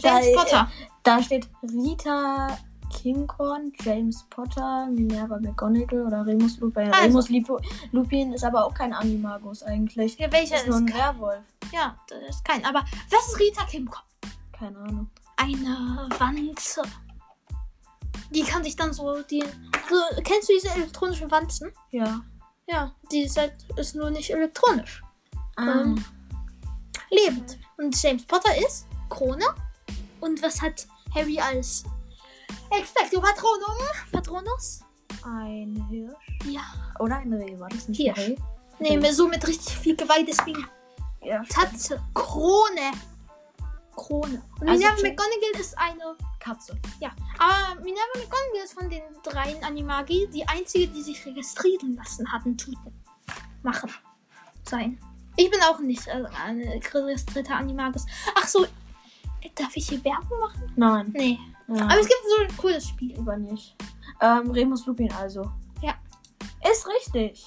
James 0.00 0.26
Da, 0.32 0.42
Potter. 0.42 0.60
Äh, 0.60 0.86
da 1.02 1.22
steht 1.22 1.48
Rita 1.62 2.58
Kinghorn, 2.92 3.72
James 3.80 4.24
Potter, 4.28 4.86
Minerva 4.90 5.38
McGonagall 5.38 6.06
oder 6.06 6.26
Remus 6.26 6.58
Lupin. 6.58 6.92
Also. 6.92 7.20
Remus 7.20 7.60
Lupin 7.90 8.32
ist 8.32 8.44
aber 8.44 8.64
auch 8.64 8.74
kein 8.74 8.92
Animagus 8.92 9.62
eigentlich. 9.62 10.18
Ja, 10.18 10.30
welcher 10.30 10.56
ist 10.56 10.62
ist, 10.62 10.68
nur 10.68 10.78
ein? 10.78 10.92
Werwolf. 10.92 11.42
Ja, 11.72 11.96
das 12.08 12.36
ist 12.36 12.44
kein. 12.44 12.64
Aber 12.64 12.84
was 13.10 13.28
ist 13.28 13.40
Rita 13.40 13.64
Kimcom? 13.64 14.02
Keine 14.52 14.78
Ahnung. 14.78 15.10
Eine 15.36 16.08
Wanze. 16.18 16.82
Die 18.30 18.42
kann 18.42 18.62
sich 18.62 18.76
dann 18.76 18.92
so. 18.92 19.22
Die, 19.22 19.42
so 19.88 20.22
kennst 20.22 20.48
du 20.48 20.54
diese 20.54 20.70
elektronischen 20.74 21.30
Wanzen? 21.30 21.72
Ja. 21.90 22.22
Ja, 22.66 22.94
die 23.10 23.22
ist, 23.22 23.36
halt, 23.36 23.54
ist 23.76 23.94
nur 23.96 24.10
nicht 24.10 24.30
elektronisch. 24.30 25.02
Ah. 25.56 25.82
Ähm, 25.82 26.04
lebend. 27.10 27.58
Und 27.76 28.00
James 28.00 28.24
Potter 28.24 28.56
ist 28.56 28.86
Krone. 29.08 29.44
Und 30.22 30.40
was 30.42 30.62
hat 30.62 30.86
Harry 31.14 31.38
als 31.38 31.82
Expecto 32.70 33.20
Patronum? 33.20 33.76
Patronus? 34.12 34.80
Ein 35.24 35.84
Hirsch. 35.90 36.14
Ja. 36.46 36.62
Oder 37.00 37.16
ein 37.16 37.32
Reh, 37.32 37.58
war 37.58 37.68
das 37.68 37.88
nicht 37.88 37.98
Hirsch. 38.00 38.18
ein 38.18 38.24
Reh? 38.32 38.36
Nee, 38.78 38.96
mir 38.98 39.12
so 39.12 39.28
mit 39.28 39.46
richtig 39.46 39.76
viel 39.76 39.96
Geweih, 39.96 40.22
deswegen 40.22 40.64
Ja. 41.22 41.42
Tatze. 41.48 42.00
Krone. 42.14 42.92
Krone. 43.96 44.42
Und 44.60 44.68
Also 44.68 44.78
Minerva 44.80 45.02
McGonagall 45.02 45.60
ist 45.60 45.76
eine. 45.76 46.16
Katze. 46.38 46.76
Ja. 47.00 47.10
Aber 47.38 47.80
Minerva 47.80 48.14
McGonagall 48.16 48.64
ist 48.64 48.74
von 48.74 48.88
den 48.88 49.02
dreien 49.22 49.62
Animagi 49.64 50.28
die 50.32 50.46
einzige, 50.48 50.88
die 50.88 51.02
sich 51.02 51.24
registrieren 51.26 51.96
lassen 51.96 52.30
hatten, 52.32 52.56
tuten. 52.56 53.02
Machen. 53.62 53.90
Sein. 54.68 54.98
Ich 55.36 55.50
bin 55.50 55.60
auch 55.62 55.78
nicht 55.80 56.06
äh, 56.06 56.24
eine 56.44 56.80
registrierte 56.94 57.54
Animagus. 57.54 58.06
Ach 58.36 58.46
so. 58.46 58.66
Darf 59.54 59.76
ich 59.76 59.88
hier 59.88 60.02
Werbung 60.04 60.38
machen? 60.40 60.72
Nein. 60.76 61.10
Nee. 61.14 61.38
Ja. 61.68 61.84
Aber 61.84 62.00
es 62.00 62.08
gibt 62.08 62.20
so 62.36 62.42
ein 62.42 62.56
cooles 62.56 62.88
Spiel. 62.88 63.16
Lieber 63.16 63.36
nicht. 63.36 63.76
Ähm, 64.20 64.50
Remus 64.50 64.86
Lupin 64.86 65.12
also. 65.12 65.50
Ja. 65.82 65.94
Ist 66.70 66.86
richtig. 66.86 67.46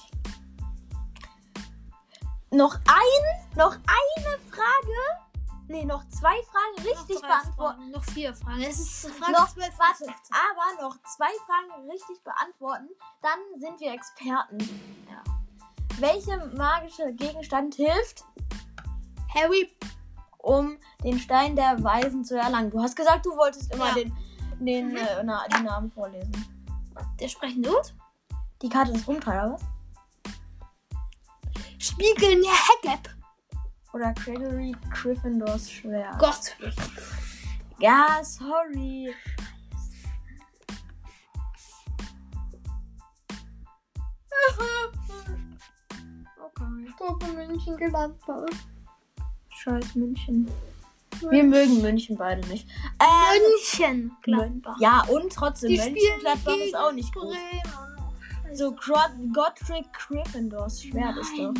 Noch 2.50 2.74
ein, 2.74 3.56
noch 3.56 3.72
eine 3.74 4.38
Frage. 4.50 5.26
Nee, 5.68 5.84
noch 5.84 6.06
zwei 6.08 6.36
Fragen 6.42 6.88
richtig 6.88 7.16
noch 7.16 7.22
beantworten. 7.22 7.78
Fragen, 7.78 7.90
Noch 7.90 8.04
vier 8.04 8.34
Fragen. 8.34 8.62
Es 8.62 8.78
ist 8.78 9.06
Frage 9.08 9.32
Noch, 9.32 9.48
12 9.48 9.66
von 9.66 9.78
warte, 9.78 10.04
15. 10.04 10.36
aber 10.36 10.82
noch 10.82 10.96
zwei 11.02 11.28
Fragen 11.44 11.90
richtig 11.90 12.22
beantworten, 12.22 12.88
dann 13.20 13.60
sind 13.60 13.80
wir 13.80 13.92
Experten. 13.92 14.58
Ja. 15.10 15.24
Welche 15.98 16.36
magische 16.56 17.12
Gegenstand 17.14 17.74
hilft, 17.74 18.24
Harry. 19.34 19.74
Um 20.38 20.78
den 21.04 21.18
Stein 21.18 21.56
der 21.56 21.82
Weisen 21.82 22.24
zu 22.24 22.38
erlangen? 22.38 22.70
Du 22.70 22.80
hast 22.80 22.96
gesagt, 22.96 23.26
du 23.26 23.36
wolltest 23.36 23.72
immer 23.74 23.88
Ja. 23.88 23.94
den, 23.94 24.12
den, 24.60 24.88
Mhm. 24.88 24.96
äh, 24.96 25.22
na, 25.24 25.44
die 25.48 25.62
Namen 25.62 25.90
vorlesen. 25.90 26.32
Der 27.20 27.28
sprechende 27.28 27.70
Hut. 27.70 27.94
Die 28.62 28.68
Karte 28.68 28.92
des 28.92 29.06
Rumtreiber, 29.06 29.52
was? 29.52 29.62
Spiegelnde 31.78 32.48
Haggab. 32.48 33.08
Oder 33.92 34.12
Gregory 34.14 34.74
Gryffindors 34.90 35.70
Schwert. 35.70 36.18
Gott. 36.18 36.56
Ja, 37.78 38.20
sorry. 38.22 39.14
Okay. 46.38 46.86
Gruppe 46.98 47.26
München 47.32 47.76
gelandet. 47.76 48.20
Scheiß 49.66 49.96
München. 49.96 50.48
Wir 51.30 51.42
mögen 51.42 51.82
München 51.82 52.16
beide 52.16 52.46
nicht. 52.48 52.68
Ähm, 53.00 53.42
München. 53.42 54.16
Gladbach. 54.22 54.76
ja, 54.78 55.02
und 55.08 55.32
trotzdem, 55.32 55.70
Die 55.70 55.76
Mönchengladbach 55.78 56.52
spielen 56.52 56.68
ist 56.68 56.76
auch 56.76 56.92
nicht 56.92 57.12
gut. 57.12 57.22
Bremen. 57.24 58.56
So, 58.56 58.70
Godric 58.72 59.92
Gryffindors 59.92 60.82
Schwert 60.82 61.16
ist 61.18 61.32
doch. 61.36 61.52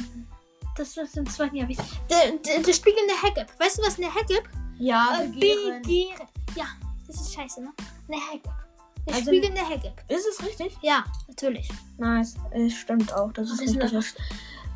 Das 0.77 0.97
ist 0.97 1.17
im 1.17 1.27
zweiten 1.29 1.57
Jahr. 1.57 1.69
wichtig. 1.69 1.87
Der, 2.09 2.33
der, 2.33 2.63
der 2.63 2.75
Haggab. 3.23 3.59
Weißt 3.59 3.79
du, 3.79 3.83
was 3.83 3.97
eine 3.99 4.15
Haggab? 4.15 4.45
Ja, 4.79 5.19
Äh, 5.23 5.29
Begehren. 5.29 5.83
Begehren. 5.83 6.29
Ja, 6.55 6.67
das 7.07 7.17
ist 7.23 7.35
scheiße, 7.35 7.63
ne? 7.63 7.73
Eine 8.09 8.21
Haggab. 8.21 8.67
Der 9.07 9.15
Also- 9.17 9.27
spiegelnde 9.31 9.63
Haggab. 9.63 10.05
Ist 10.09 10.27
es 10.29 10.47
richtig? 10.47 10.77
Ja, 10.83 11.05
natürlich. 11.27 11.69
Nice. 11.99 12.35
Es 12.53 12.75
stimmt 12.75 13.13
auch, 13.15 13.33
das 13.33 13.51
ist 13.51 13.61
Das 13.63 13.71
ist 13.93 13.95
richtig. 13.95 14.23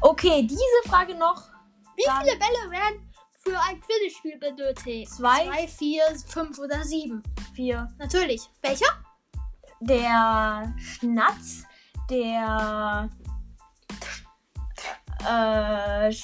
Okay, 0.00 0.42
diese 0.42 0.88
Frage 0.88 1.14
noch. 1.14 1.44
Wie 1.96 2.04
viele 2.24 2.38
Bälle 2.38 2.70
werden 2.70 3.09
für 3.42 3.58
ein 3.58 3.80
Quidditch-Spiel 3.80 4.38
benötigt? 4.38 5.10
Zwei. 5.10 5.46
Zwei, 5.46 5.68
vier, 5.68 6.02
fünf 6.26 6.58
oder 6.58 6.84
sieben. 6.84 7.22
Vier. 7.54 7.88
Natürlich. 7.98 8.42
Welcher? 8.62 8.86
Der 9.80 10.74
Schnatz, 10.78 11.64
der. 12.10 13.08
Äh. 15.20 16.14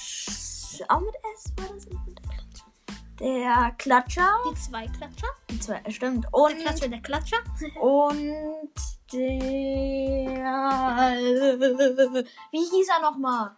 Auch 0.89 0.99
mit 0.99 1.15
S 1.33 1.53
war 1.57 1.73
das 1.73 1.85
nicht 1.85 2.05
mit? 2.05 2.19
Der 3.19 3.73
Klatscher. 3.79 4.29
Die 4.51 4.55
zwei 4.55 4.85
Klatscher. 4.87 5.27
Die 5.49 5.59
zwei, 5.59 5.81
äh, 5.83 5.91
stimmt. 5.91 6.25
Der 6.25 6.33
Und, 6.35 6.59
Klatscher, 6.59 6.87
der 6.87 7.01
Klatscher. 7.01 7.37
und 7.81 8.73
der. 9.11 9.57
Wie 12.51 12.59
hieß 12.59 12.89
er 12.89 13.01
nochmal? 13.01 13.55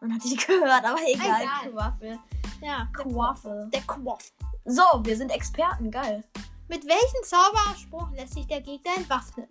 Man 0.00 0.14
hat 0.14 0.24
dich 0.24 0.36
gehört, 0.46 0.84
aber 0.84 0.98
egal. 1.06 1.42
Egal. 1.42 1.70
Quaffel. 1.72 2.18
Ja, 2.60 2.88
Quaffel. 2.92 3.68
der 3.72 3.82
Quaff. 3.82 4.32
So, 4.64 4.82
wir 5.02 5.16
sind 5.16 5.30
Experten, 5.30 5.90
geil. 5.90 6.24
Mit 6.68 6.86
welchem 6.86 7.22
Zauberspruch 7.24 8.10
lässt 8.12 8.34
sich 8.34 8.46
der 8.46 8.60
Gegner 8.60 8.96
entwaffnen? 8.96 9.48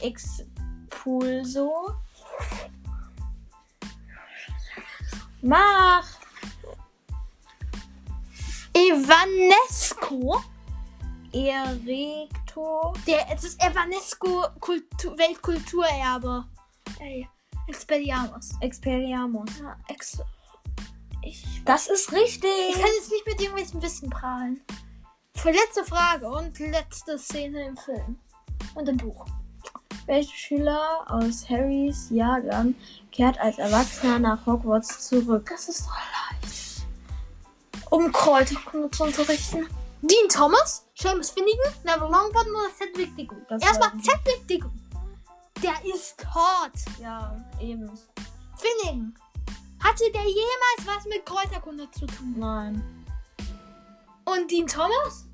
Expulso. 0.00 1.94
Mach! 5.42 6.06
Evanesco. 8.72 10.42
Erecto. 11.32 12.94
Der, 13.06 13.30
es 13.30 13.44
ist 13.44 13.62
Evanesco 13.62 14.46
Kultu 14.60 15.16
Weltkulturerbe. 15.16 16.44
Ey, 17.00 17.28
Expelliarmus. 17.68 18.50
Expelliarmus. 18.60 19.50
Ja, 19.60 19.76
ex 19.88 20.18
ich, 21.22 21.44
Das 21.64 21.86
ist 21.86 22.12
richtig. 22.12 22.50
ich 22.70 22.74
kann 22.74 22.90
jetzt 22.98 23.10
nicht 23.10 23.26
mit 23.26 23.40
irgendwelchen 23.40 23.82
Wissen 23.82 24.10
prahlen. 24.10 24.60
Für 25.36 25.50
letzte 25.50 25.84
Frage 25.84 26.28
und 26.28 26.58
letzte 26.58 27.18
Szene 27.18 27.66
im 27.66 27.76
Film. 27.76 28.18
Und 28.74 28.88
im 28.88 28.96
Buch. 28.96 29.24
Welcher 30.06 30.34
Schüler 30.34 31.04
aus 31.06 31.48
Harrys 31.48 32.10
Jahrgang 32.10 32.74
kehrt 33.12 33.38
als 33.38 33.58
Erwachsener 33.58 34.18
nach 34.18 34.44
Hogwarts 34.46 35.08
zurück? 35.08 35.48
Das 35.50 35.68
ist 35.68 35.86
doch 35.86 35.96
leicht. 36.42 36.82
Um 37.90 38.10
Kräuterkunde 38.10 38.90
zu 38.90 39.04
unterrichten. 39.04 39.68
Dean 40.00 40.28
Thomas, 40.28 40.84
Seamus 40.96 41.30
Finnegan, 41.30 41.72
Neville 41.84 42.10
Longbottom 42.10 42.52
oder 42.52 42.70
Cedric 42.76 43.16
Diggory? 43.16 43.40
Erstmal. 43.48 43.92
Cedric 44.02 44.48
Diggory. 44.48 44.81
Der 45.62 45.94
ist 45.94 46.18
tot. 46.18 47.00
Ja, 47.00 47.36
eben. 47.60 47.90
Finnegan. 48.56 49.14
Hatte 49.82 50.04
der 50.12 50.22
jemals 50.22 50.86
was 50.86 51.04
mit 51.06 51.24
Kräuterkunde 51.26 51.90
zu 51.90 52.06
tun? 52.06 52.34
Nein. 52.36 53.04
Und 54.24 54.50
Dean 54.50 54.66
Thomas? 54.66 55.28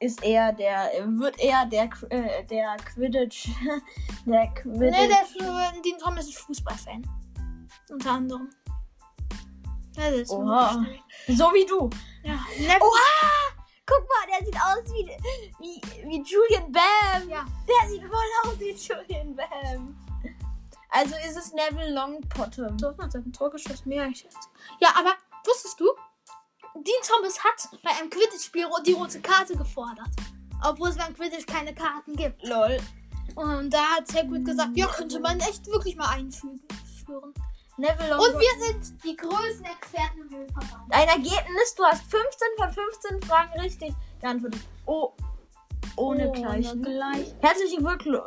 Ist 0.00 0.22
eher 0.22 0.52
der, 0.52 0.90
wird 1.18 1.38
eher 1.38 1.66
der, 1.66 1.90
äh, 2.08 2.44
der 2.44 2.76
Quidditch, 2.78 3.50
der 4.26 4.46
Quidditch. 4.54 4.90
Nee, 4.90 5.08
der 5.08 5.82
Dean 5.84 5.98
Thomas 5.98 6.26
ist 6.26 6.38
Fußballfan. 6.38 7.06
Unter 7.90 8.12
anderem. 8.12 8.48
Das 9.94 10.12
ist 10.12 10.30
Oha. 10.30 10.86
so 11.28 11.44
wie 11.52 11.66
du. 11.66 11.90
Ja. 12.22 12.38
Oha! 12.80 13.49
Guck 13.90 14.06
mal, 14.08 14.38
der 14.38 14.46
sieht 14.46 14.56
aus 14.56 14.94
wie, 14.94 15.08
wie, 15.58 16.08
wie 16.08 16.22
Julian 16.22 16.70
Bam. 16.70 17.28
Ja. 17.28 17.44
Der 17.66 17.90
sieht 17.90 18.02
voll 18.02 18.30
aus 18.44 18.60
wie 18.60 18.70
Julian 18.70 19.34
Bam. 19.34 19.96
Also 20.90 21.16
ist 21.26 21.36
es 21.36 21.52
Neville 21.52 21.92
Longbottom. 21.92 22.78
Dortmund 22.78 23.14
hat 23.14 23.26
ein 23.26 23.32
Tor 23.32 23.50
geschossen, 23.50 23.88
mehr 23.88 24.04
als 24.04 24.22
jetzt. 24.22 24.48
Ja, 24.80 24.90
aber 24.96 25.14
wusstest 25.44 25.80
du? 25.80 25.90
Dean 26.74 27.02
Thomas 27.02 27.42
hat 27.42 27.68
bei 27.82 27.90
einem 27.90 28.10
Quidditch-Spiel 28.10 28.66
die 28.86 28.92
rote 28.92 29.20
Karte 29.20 29.56
gefordert. 29.56 30.10
Obwohl 30.64 30.90
es 30.90 30.96
beim 30.96 31.14
Quidditch 31.14 31.46
keine 31.46 31.74
Karten 31.74 32.14
gibt. 32.14 32.46
Lol. 32.46 32.78
Und 33.34 33.70
da 33.70 33.82
hat 33.96 34.14
Hagrid 34.14 34.44
gesagt, 34.44 34.76
ja, 34.76 34.86
könnte 34.86 35.18
man 35.18 35.40
echt 35.40 35.66
wirklich 35.66 35.96
mal 35.96 36.10
einfügen. 36.10 36.60
Neville 37.80 38.12
Und 38.14 38.20
Longbottom. 38.20 38.40
wir 38.40 38.66
sind 38.66 39.04
die 39.04 39.16
größten 39.16 39.64
Experten 39.64 40.20
im 40.20 40.30
Höhlenverband. 40.30 40.92
Dein 40.92 41.08
Ergebnis, 41.08 41.74
du 41.76 41.84
hast 41.84 42.02
15 42.02 42.48
von 42.58 42.70
15 42.70 43.22
Fragen 43.22 43.60
richtig 43.60 43.94
geantwortet. 44.20 44.60
Oh, 44.84 45.12
ohne 45.96 46.30
Gleichen. 46.30 46.82
Gleich. 46.82 47.34
Herzlichen, 47.40 47.82
Glückl 47.82 48.22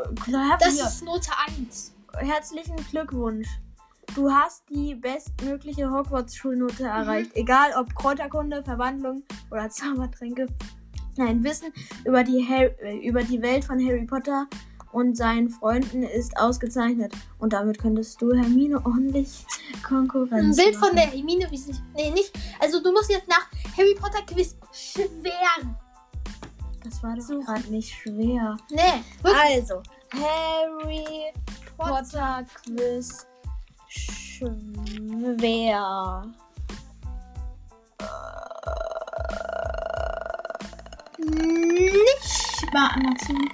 Das 0.60 0.74
ist 0.74 1.04
Note 1.04 1.30
1. 1.60 1.94
herzlichen 2.18 2.76
Glückwunsch. 2.90 3.48
Du 4.16 4.32
hast 4.32 4.64
die 4.70 4.96
bestmögliche 4.96 5.90
Hogwarts-Schulnote 5.90 6.84
erreicht. 6.84 7.32
Egal 7.36 7.74
ob 7.78 7.94
Kräuterkunde, 7.96 8.64
Verwandlung 8.64 9.24
oder 9.52 9.70
Zaubertränke. 9.70 10.48
Dein 11.16 11.44
Wissen 11.44 11.72
über 12.06 12.24
die, 12.24 12.40
äh, 12.50 13.08
über 13.08 13.24
die 13.24 13.42
Welt 13.42 13.66
von 13.66 13.80
Harry 13.80 14.06
Potter 14.06 14.48
und 14.94 15.18
seinen 15.18 15.50
Freunden 15.50 16.04
ist 16.04 16.38
ausgezeichnet. 16.38 17.14
Und 17.40 17.52
damit 17.54 17.80
könntest 17.80 18.22
du 18.22 18.32
Hermine 18.34 18.78
ordentlich 18.86 19.46
Konkurrenz 19.86 20.58
Ein 20.58 20.64
Bild 20.64 20.76
von 20.76 20.90
machen. 20.90 20.96
der 20.96 21.08
Hermine, 21.08 21.52
wie 21.52 21.58
sie. 21.58 21.76
Nee, 21.96 22.12
nicht. 22.12 22.32
Also, 22.60 22.82
du 22.82 22.92
musst 22.92 23.10
jetzt 23.10 23.28
nach 23.28 23.48
Harry 23.78 23.96
Potter 23.96 24.22
Quiz 24.26 24.56
schweren. 24.72 25.76
Das 26.84 27.02
war 27.02 27.16
doch 27.16 27.22
Suchen. 27.24 27.42
gerade 27.46 27.68
nicht 27.72 27.92
schwer. 27.94 28.56
Nee, 28.70 29.04
wirklich. 29.22 29.44
Also, 29.58 29.82
Harry 30.14 31.34
Potter 31.78 32.46
Quiz 32.66 33.26
schwer. 33.88 34.52
Nicht 41.18 42.74
mal 42.74 42.90
Amazon. 42.96 43.50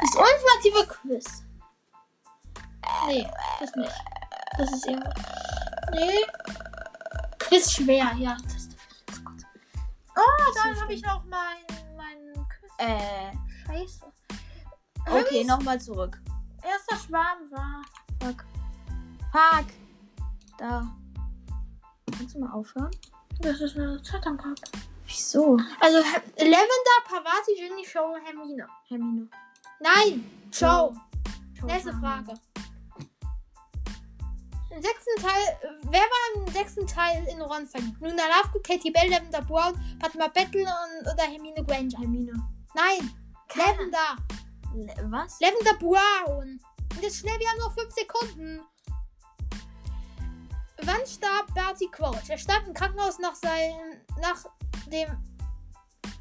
Das 0.00 0.14
ultimative 0.14 0.86
Quiz. 0.86 1.44
Nee, 3.06 3.28
das 3.60 3.74
nicht. 3.74 3.92
Das 4.58 4.72
ist 4.72 4.86
irgendwo. 4.86 5.10
Nee. 5.92 6.24
Quiz 7.38 7.72
schwer, 7.72 8.12
ja. 8.18 8.36
Das, 8.42 8.68
das 8.68 9.16
ist 9.16 9.24
gut. 9.24 9.42
Oh, 10.16 10.52
da 10.54 10.80
habe 10.80 10.92
ich 10.92 11.02
noch 11.02 11.24
mein, 11.24 11.64
mein 11.96 12.46
Quiz. 12.48 12.72
Äh, 12.78 13.32
Scheiße. 13.66 14.06
okay, 15.10 15.44
nochmal 15.44 15.80
zurück. 15.80 16.20
Erster 16.62 16.96
Schwarm 16.96 17.50
war. 17.50 17.82
Fuck. 18.22 18.44
Fuck. 19.32 19.66
Da. 20.58 20.86
Kannst 22.16 22.34
du 22.34 22.40
mal 22.40 22.52
aufhören? 22.52 22.90
Das 23.40 23.60
ist 23.60 23.76
eine 23.76 24.02
Zeitung 24.02 24.36
gehabt. 24.36 24.70
Wieso? 25.06 25.56
Also 25.80 25.98
Lavender, 25.98 26.98
Pavati, 27.04 27.54
Ginny, 27.56 27.84
Show, 27.84 28.16
Hermine. 28.24 28.66
Hermine. 28.88 29.28
Nein. 29.80 30.24
Schau 30.52 30.94
Nächste. 31.66 31.92
Frage. 31.94 32.34
Im 34.70 34.82
sechsten 34.82 35.16
Teil, 35.22 35.72
wer 35.84 36.00
war 36.00 36.46
im 36.46 36.52
sechsten 36.52 36.86
Teil 36.86 37.26
in 37.28 37.40
Ron 37.40 37.66
verliebt? 37.66 37.98
Luna 38.00 38.24
Lovegood, 38.26 38.62
Katie 38.62 38.90
Bell, 38.90 39.08
Lavender 39.08 39.40
Brown, 39.42 39.74
Padma 39.98 40.28
Battle 40.28 40.62
und, 40.62 41.12
oder 41.12 41.22
Hermine 41.22 41.64
Granger? 41.64 41.98
Hermine. 41.98 42.32
Nein, 42.74 43.10
Lavender. 43.54 44.16
Le 44.74 45.10
was? 45.10 45.40
Lavender 45.40 45.74
Brown. 45.78 46.60
Und 46.94 47.02
jetzt 47.02 47.18
schnell, 47.18 47.38
wir 47.38 47.48
haben 47.48 47.58
noch 47.58 47.74
fünf 47.74 47.92
Sekunden. 47.94 48.60
Wann 50.82 51.06
starb 51.06 51.54
Bertie 51.54 51.90
Crouch? 51.90 52.28
Er 52.28 52.36
starb 52.36 52.66
im 52.66 52.74
Krankenhaus 52.74 53.18
nach 53.18 53.34
seinem, 53.34 54.00
nach 54.20 54.44
dem, 54.88 55.08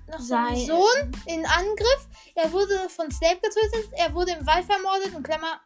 nach 0.07 0.19
seinem 0.19 0.55
Sein- 0.55 0.65
Sohn 0.67 1.11
in 1.25 1.45
Angriff. 1.45 2.07
Er 2.35 2.51
wurde 2.51 2.89
von 2.89 3.09
Snape 3.11 3.39
getötet. 3.41 3.89
Er 3.93 4.13
wurde 4.13 4.31
im 4.31 4.45
Wald 4.45 4.65
vermordet 4.65 5.13
und 5.15 5.23
Klammer, 5.23 5.59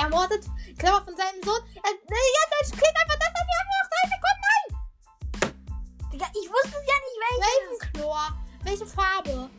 ermordet. 0.00 0.44
Klammer 0.78 1.02
von 1.04 1.16
seinem 1.16 1.42
Sohn. 1.42 1.60
Er, 1.82 1.90
ja, 1.90 2.42
das 2.60 2.70
klingt 2.70 2.96
einfach 3.02 3.18
das. 3.18 3.32
Wir 3.34 3.58
haben 3.58 3.70
noch 3.78 3.88
drei 3.92 4.04
Sekunden. 4.12 4.42
Nein! 4.52 6.10
Digga, 6.12 6.26
ich 6.32 6.48
wusste 6.50 6.68
es 6.78 6.86
ja 6.86 6.98
nicht, 7.06 7.18
welches. 7.20 7.96
Ravenclaw. 7.96 8.32
Welche 8.64 8.86
Farbe? 8.86 9.50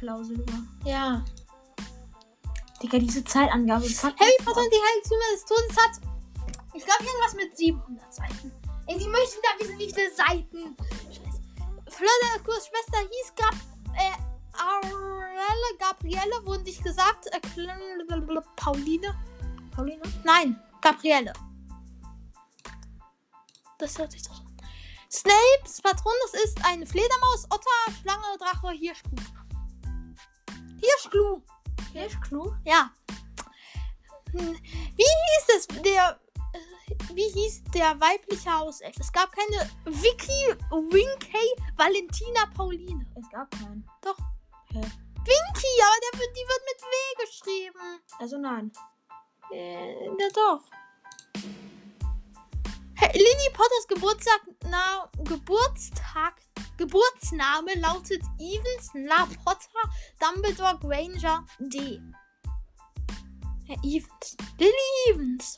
Blau, 0.00 0.22
Silber. 0.22 0.52
Ja. 0.84 1.24
Digga, 2.82 2.98
diese 2.98 3.24
Zeitangabe. 3.24 3.84
Harry 3.86 4.36
Potter 4.44 4.60
und 4.60 4.72
die 4.72 4.82
Heiligtümer 4.86 5.28
des 5.32 5.44
Todes 5.46 5.76
hat, 5.76 6.00
ich 6.74 6.84
glaube, 6.84 7.04
irgendwas 7.04 7.34
mit 7.34 7.56
700 7.56 8.12
Seiten. 8.14 8.52
Ey, 8.86 8.98
die 8.98 9.08
möchten 9.08 9.38
da 9.42 9.58
wissen, 9.64 9.78
wie 9.78 9.90
viele 9.90 10.10
Seiten. 10.14 10.76
Scheiße. 11.08 11.23
Fleur 11.94 12.10
Delacours 12.22 12.66
Schwester 12.66 12.98
hieß 12.98 13.34
Gab 13.36 13.54
äh, 13.96 14.12
Aurelle, 14.58 15.78
Gabrielle, 15.78 16.44
wurde 16.44 16.64
nicht 16.64 16.82
gesagt. 16.82 17.26
Äh, 17.28 17.40
Pauline? 18.56 19.14
Pauline? 19.70 20.02
Nein, 20.24 20.60
Gabrielle. 20.80 21.32
Das 23.78 23.98
hört 23.98 24.12
sich 24.12 24.22
doch 24.22 24.40
an. 24.40 24.56
Snapes 25.10 25.80
Patronus 25.82 26.34
ist 26.44 26.64
eine 26.64 26.84
Fledermaus, 26.86 27.44
Otter, 27.44 28.00
Schlange, 28.00 28.38
Drache, 28.38 28.70
Hirschkuh. 28.72 29.16
Hirschkuh. 30.80 31.42
Hirschklu? 31.92 32.52
Ja. 32.64 32.90
Hm, 34.32 34.58
Wie 34.96 35.04
hieß 35.04 35.56
es, 35.56 35.66
der. 35.68 36.20
Wie 37.12 37.28
hieß 37.28 37.64
der 37.74 37.98
weibliche 38.00 38.52
Hauself? 38.52 38.94
Es 38.98 39.12
gab 39.12 39.30
keine 39.32 39.70
Vicky, 39.84 40.54
Winkey, 40.70 41.62
Valentina, 41.76 42.46
Pauline. 42.54 43.06
Es 43.14 43.28
gab 43.30 43.50
keinen. 43.50 43.88
Doch. 44.02 44.18
Hä? 44.72 44.80
Winky, 44.80 45.74
aber 45.82 46.18
wird, 46.18 46.36
die 46.36 46.46
wird 46.46 46.62
mit 46.66 46.82
W 46.82 47.24
geschrieben. 47.24 48.00
Also 48.18 48.38
nein. 48.38 48.72
Äh, 49.50 50.04
ja 50.04 50.28
doch. 50.34 50.62
Hey, 52.96 53.10
Lily 53.12 53.50
Potters 53.52 53.86
Geburtstag, 53.88 54.40
na, 54.64 55.10
Geburtstag, 55.24 56.34
Geburtsname 56.76 57.74
lautet 57.80 58.22
Evans 58.38 58.90
La 58.94 59.26
Potter 59.44 59.68
Dumbledore 60.20 60.78
Granger 60.80 61.44
D. 61.58 62.00
Herr 63.66 63.78
Evans. 63.82 64.36
Lily 64.58 65.10
Evans. 65.10 65.56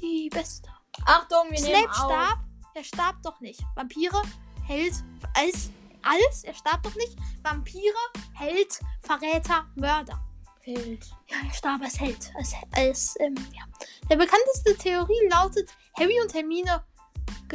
Die 0.00 0.28
Beste. 0.30 0.68
Achtung, 1.04 1.50
wir 1.50 1.60
nehmen 1.60 1.76
Snape 1.76 1.90
auf. 1.90 1.96
starb. 1.96 2.38
Er 2.74 2.84
starb 2.84 3.22
doch 3.22 3.40
nicht. 3.40 3.60
Vampire, 3.74 4.22
Held, 4.66 4.94
als, 5.34 5.70
als, 6.02 6.44
er 6.44 6.54
starb 6.54 6.82
doch 6.82 6.94
nicht. 6.96 7.16
Vampire, 7.42 7.94
Held, 8.34 8.80
Verräter, 9.00 9.66
Mörder. 9.76 10.20
Fehlt. 10.60 11.06
Ja, 11.28 11.36
er 11.46 11.54
starb 11.54 11.80
als 11.82 11.98
Held. 12.00 12.32
Als, 12.36 12.54
als, 12.72 13.14
ähm, 13.20 13.34
ja. 13.52 13.62
Der 14.10 14.16
bekannteste 14.16 14.76
Theorie 14.76 15.28
lautet, 15.30 15.70
Harry 15.98 16.20
und 16.20 16.34
Hermine 16.34 16.82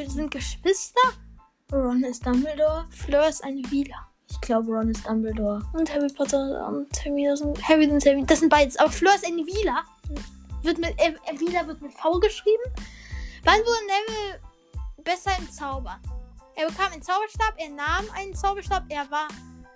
sind 0.08 0.32
Geschwister. 0.32 1.02
Ron 1.72 2.04
ist 2.04 2.26
Dumbledore. 2.26 2.86
Fleur 2.90 3.28
ist 3.28 3.44
eine 3.44 3.62
Wieler. 3.70 4.08
Ich 4.30 4.40
glaube, 4.42 4.72
Ron 4.72 4.90
ist 4.90 5.06
Dumbledore. 5.06 5.62
Und 5.74 5.94
Harry 5.94 6.08
Potter 6.08 6.68
und 6.68 7.04
Hermine 7.04 7.36
sind, 7.36 7.68
Harry 7.68 7.90
und 7.90 8.04
Hermine, 8.04 8.26
das 8.26 8.40
sind 8.40 8.50
beides. 8.50 8.78
Aber 8.78 8.90
Fleur 8.92 9.14
ist 9.16 9.26
eine 9.26 9.46
Wieler. 9.46 9.84
Wird 10.64 10.78
mit, 10.78 11.00
äh, 11.00 11.14
äh, 11.26 11.40
Wieler 11.40 11.68
wird 11.68 11.82
mit 11.82 11.94
V 11.94 12.20
geschrieben. 12.20 12.64
Wann 13.44 13.60
wurde 13.60 13.86
Neville 13.88 14.42
besser 15.04 15.32
im 15.40 15.50
Zaubern? 15.52 16.02
Er 16.56 16.68
bekam 16.68 16.92
einen 16.92 17.02
Zauberstab, 17.02 17.54
er 17.58 17.70
nahm 17.70 18.06
einen 18.14 18.36
Zauberstab, 18.36 18.84
er 18.90 19.10
war 19.10 19.28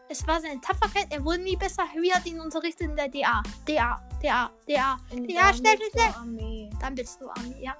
Es 0.07 0.25
war 0.27 0.39
seine 0.39 0.61
Tapferkeit. 0.61 1.07
Er 1.09 1.25
wurde 1.25 1.39
nie 1.39 1.55
besser. 1.55 1.83
Harry 1.87 2.09
hat 2.09 2.25
ihn 2.27 2.39
unterrichtet 2.39 2.89
in 2.89 2.95
der 2.95 3.07
DA. 3.07 3.41
DA, 3.67 3.99
DA, 4.21 4.51
DA. 4.51 4.51
Ja, 4.67 4.97
der 5.09 5.53
schnell, 5.53 5.77
schnell, 5.77 5.77
schnell. 5.91 6.13
Armee. 6.15 6.69
Dann 6.79 6.93
bist 6.93 7.19
du 7.19 7.27
Army, 7.29 7.55
ja. 7.59 7.75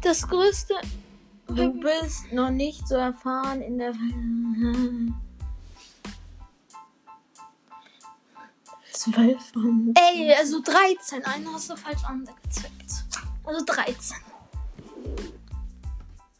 Das 0.00 0.26
größte. 0.26 0.74
Du 1.46 1.72
bist 1.80 2.32
noch 2.32 2.50
nicht 2.50 2.88
so 2.88 2.96
erfahren 2.96 3.62
in 3.62 3.78
der. 3.78 3.92
Zwölf 8.92 9.54
und. 9.54 9.94
Ey, 9.98 10.32
also 10.34 10.60
13. 10.62 11.24
Einen 11.24 11.52
hast 11.52 11.70
du 11.70 11.76
falsch 11.76 12.04
angezippt. 12.04 12.81
Also 13.44 13.64
13. 13.64 14.16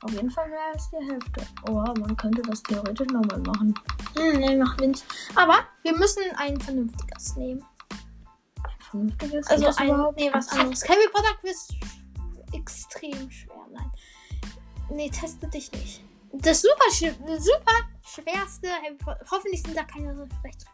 Auf 0.02 0.10
jeden 0.12 0.30
Fall 0.30 0.48
mehr 0.48 0.58
als 0.72 0.90
die 0.90 0.96
Hälfte. 0.96 1.46
Oh, 1.68 1.74
man 1.74 2.16
könnte 2.16 2.42
das 2.42 2.62
theoretisch 2.64 3.06
nochmal 3.08 3.38
machen. 3.38 3.74
Hm, 4.16 4.40
nee, 4.40 4.56
mach 4.56 4.76
Wind. 4.78 5.04
Aber 5.36 5.60
wir 5.82 5.96
müssen 5.96 6.22
ein 6.36 6.60
vernünftiges 6.60 7.36
nehmen. 7.36 7.64
Ein 8.62 8.80
vernünftiges. 8.90 9.46
Also 9.46 9.66
ein, 9.76 9.88
überhaupt? 9.88 10.18
nee, 10.18 10.30
was 10.32 10.48
anderes. 10.48 10.88
Harry 10.88 11.08
Potter 11.12 11.34
Quiz 11.40 11.68
extrem 12.52 13.30
schwer. 13.30 13.54
Nein. 13.70 13.90
Nee, 14.90 15.08
teste 15.08 15.46
dich 15.46 15.70
nicht. 15.72 16.02
Das 16.32 16.62
super, 16.62 16.90
super 17.38 17.72
schwerste 18.04 18.70
Harry 18.70 18.96
Potter. 18.96 19.24
Hoffentlich 19.30 19.62
sind 19.62 19.76
da 19.76 19.84
keine 19.84 20.16
so 20.16 20.22
Rechtschreibfehler. 20.44 20.72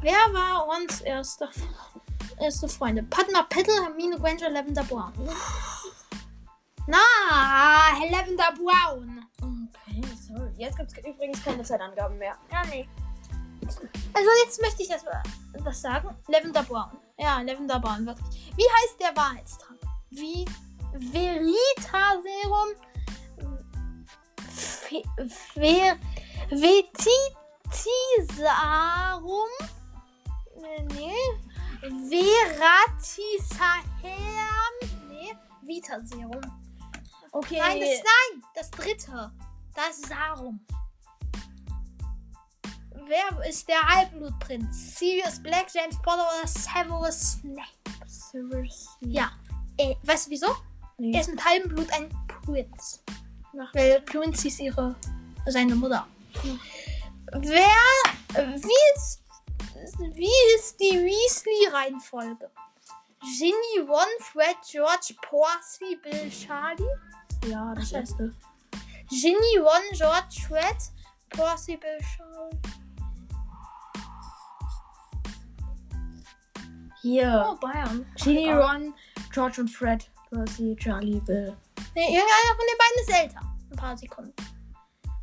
Wer 0.00 0.32
war 0.32 0.68
uns 0.68 1.02
erster, 1.02 1.50
erste 2.40 2.68
Freunde? 2.68 3.02
Padma 3.04 3.42
Petal, 3.42 3.74
Hermine 3.84 4.18
Granger, 4.18 4.50
Lavender 4.50 4.84
Brown. 4.84 5.12
Na, 6.86 6.98
Lavender 8.10 8.52
Brown. 8.52 9.24
Okay, 9.40 10.02
sorry. 10.26 10.50
Jetzt 10.56 10.76
gibt 10.78 10.92
es 10.92 10.98
übrigens 11.04 11.42
keine 11.44 11.62
Zeitangaben 11.62 12.16
mehr. 12.18 12.36
Ja, 12.52 12.62
nee. 12.70 12.88
Also 14.12 14.30
jetzt 14.44 14.60
möchte 14.62 14.82
ich 14.82 14.88
das 14.88 15.04
was 15.58 15.80
sagen. 15.80 16.16
Lavender 16.28 16.62
Brown. 16.62 16.96
Ja, 17.18 17.40
Lavender 17.40 17.80
Brown, 17.80 18.06
wirklich. 18.06 18.52
Wie 18.56 18.62
heißt 18.62 19.00
der 19.00 19.16
Wahrheitstrank? 19.16 19.80
Wie 20.10 20.44
Veritaserum 20.92 22.68
Fe- 24.48 25.02
Ver 25.54 25.96
Vetitisarum 28.06 29.48
Nee, 30.94 31.12
nee. 31.90 32.24
Veratisaheam 32.56 33.86
Nee, 35.08 35.34
Vitaserum. 35.62 36.40
Okay. 37.32 37.58
Nein, 37.58 37.80
das, 37.80 37.88
nein, 37.88 38.42
das 38.54 38.70
dritte. 38.70 39.32
Das 39.74 40.00
Sarum. 40.02 40.60
Wer 43.08 43.48
ist 43.48 43.68
der 43.68 43.80
Halbblutprinz? 43.82 44.98
Sirius 44.98 45.40
Black, 45.40 45.66
James 45.72 45.96
Potter 46.02 46.26
oder 46.38 46.48
Severus 46.48 47.32
Snape? 47.32 47.62
Severus. 48.06 48.88
Ja. 49.00 49.30
Äh, 49.76 49.94
weißt 50.02 50.26
du 50.26 50.30
wieso? 50.30 50.56
Nee. 50.98 51.12
Er 51.14 51.20
ist 51.20 51.30
mit 51.30 51.44
halbem 51.44 51.68
Blut 51.68 51.92
ein 51.92 52.08
Prinz. 52.26 53.02
Weil 53.74 54.00
Prinz 54.02 54.44
ist 54.44 54.60
ihre, 54.60 54.96
seine 55.46 55.74
Mutter. 55.74 56.06
Wer, 57.32 57.68
wie 58.34 58.96
ist, 58.96 59.22
wie 60.14 60.54
ist 60.56 60.80
die 60.80 60.98
Weasley-Reihenfolge? 60.98 62.50
Ginny, 63.20 63.88
Ron, 63.88 64.06
Fred, 64.20 64.56
George, 64.70 65.14
Percy, 65.20 65.96
Bill, 65.96 66.30
Charlie? 66.30 66.84
Ja, 67.46 67.74
das 67.74 67.92
Ach, 67.92 67.98
erste. 67.98 68.34
Ginny, 69.08 69.58
Ron, 69.58 69.82
George, 69.92 70.42
Fred, 70.46 70.76
Percy, 71.30 71.76
Bill, 71.76 71.98
Charlie. 72.16 72.58
Hier. 77.02 77.46
Oh, 77.48 77.56
Bayern. 77.56 78.06
Ginny, 78.16 78.50
Ach, 78.50 78.74
Ron, 78.74 78.94
George 79.32 79.60
und 79.60 79.68
Fred. 79.68 80.10
Percy, 80.30 80.76
Charlie, 80.76 81.20
Bill. 81.20 81.56
Nee, 81.94 82.16
irgendeiner 82.16 82.54
von 82.56 82.66
den 82.66 82.78
beiden 82.78 83.00
ist 83.02 83.22
älter. 83.22 83.40
Ein 83.70 83.76
paar 83.76 83.96
Sekunden. 83.96 84.34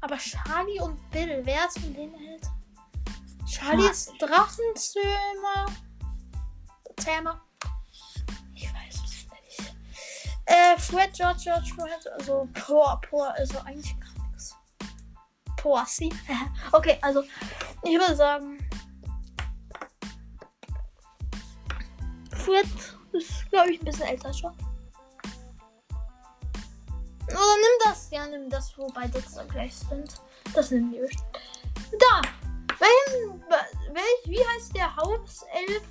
Aber 0.02 0.18
Charlie 0.18 0.80
und 0.82 1.00
Bill, 1.12 1.42
wer 1.46 1.68
ist 1.68 1.80
von 1.80 1.94
denen 1.94 2.16
älter? 2.16 2.52
Charlie 3.54 3.84
Char- 3.84 3.92
ist 3.92 4.12
Drachenzähmer. 4.20 5.66
Zähmer. 7.00 7.42
Ich 8.56 8.72
weiß 8.74 8.96
es 8.96 9.28
nicht. 9.30 9.76
Äh, 10.46 10.78
Fred, 10.80 11.14
George, 11.14 11.42
George, 11.44 11.74
Fred. 11.76 12.08
Also, 12.20 12.48
Por, 12.54 13.02
Por, 13.02 13.32
also 13.34 13.60
eigentlich 13.60 13.96
gar 14.00 14.28
nichts. 14.28 14.56
Porcy. 15.58 16.12
okay, 16.72 16.98
also, 17.02 17.24
ich 17.84 17.98
würde 18.00 18.16
sagen. 18.16 18.58
Fred 22.32 22.68
ist, 23.14 23.50
glaube 23.50 23.72
ich, 23.72 23.80
ein 23.82 23.86
bisschen 23.86 24.08
älter 24.08 24.34
schon. 24.34 24.52
Oder 27.28 27.56
nimm 27.56 27.80
das. 27.86 28.10
Ja, 28.12 28.28
nimm 28.28 28.50
das, 28.50 28.78
wo 28.78 28.88
beide 28.94 29.22
so 29.22 29.46
gleich 29.48 29.76
sind. 29.76 30.22
Das 30.54 30.72
nehmen 30.72 30.92
wir. 30.92 31.08
Da. 31.98 32.22
Welchen, 32.80 33.42
welch, 33.94 34.26
wie 34.26 34.40
heißt 34.46 34.76
der 34.76 34.96
Hauself, 34.96 35.82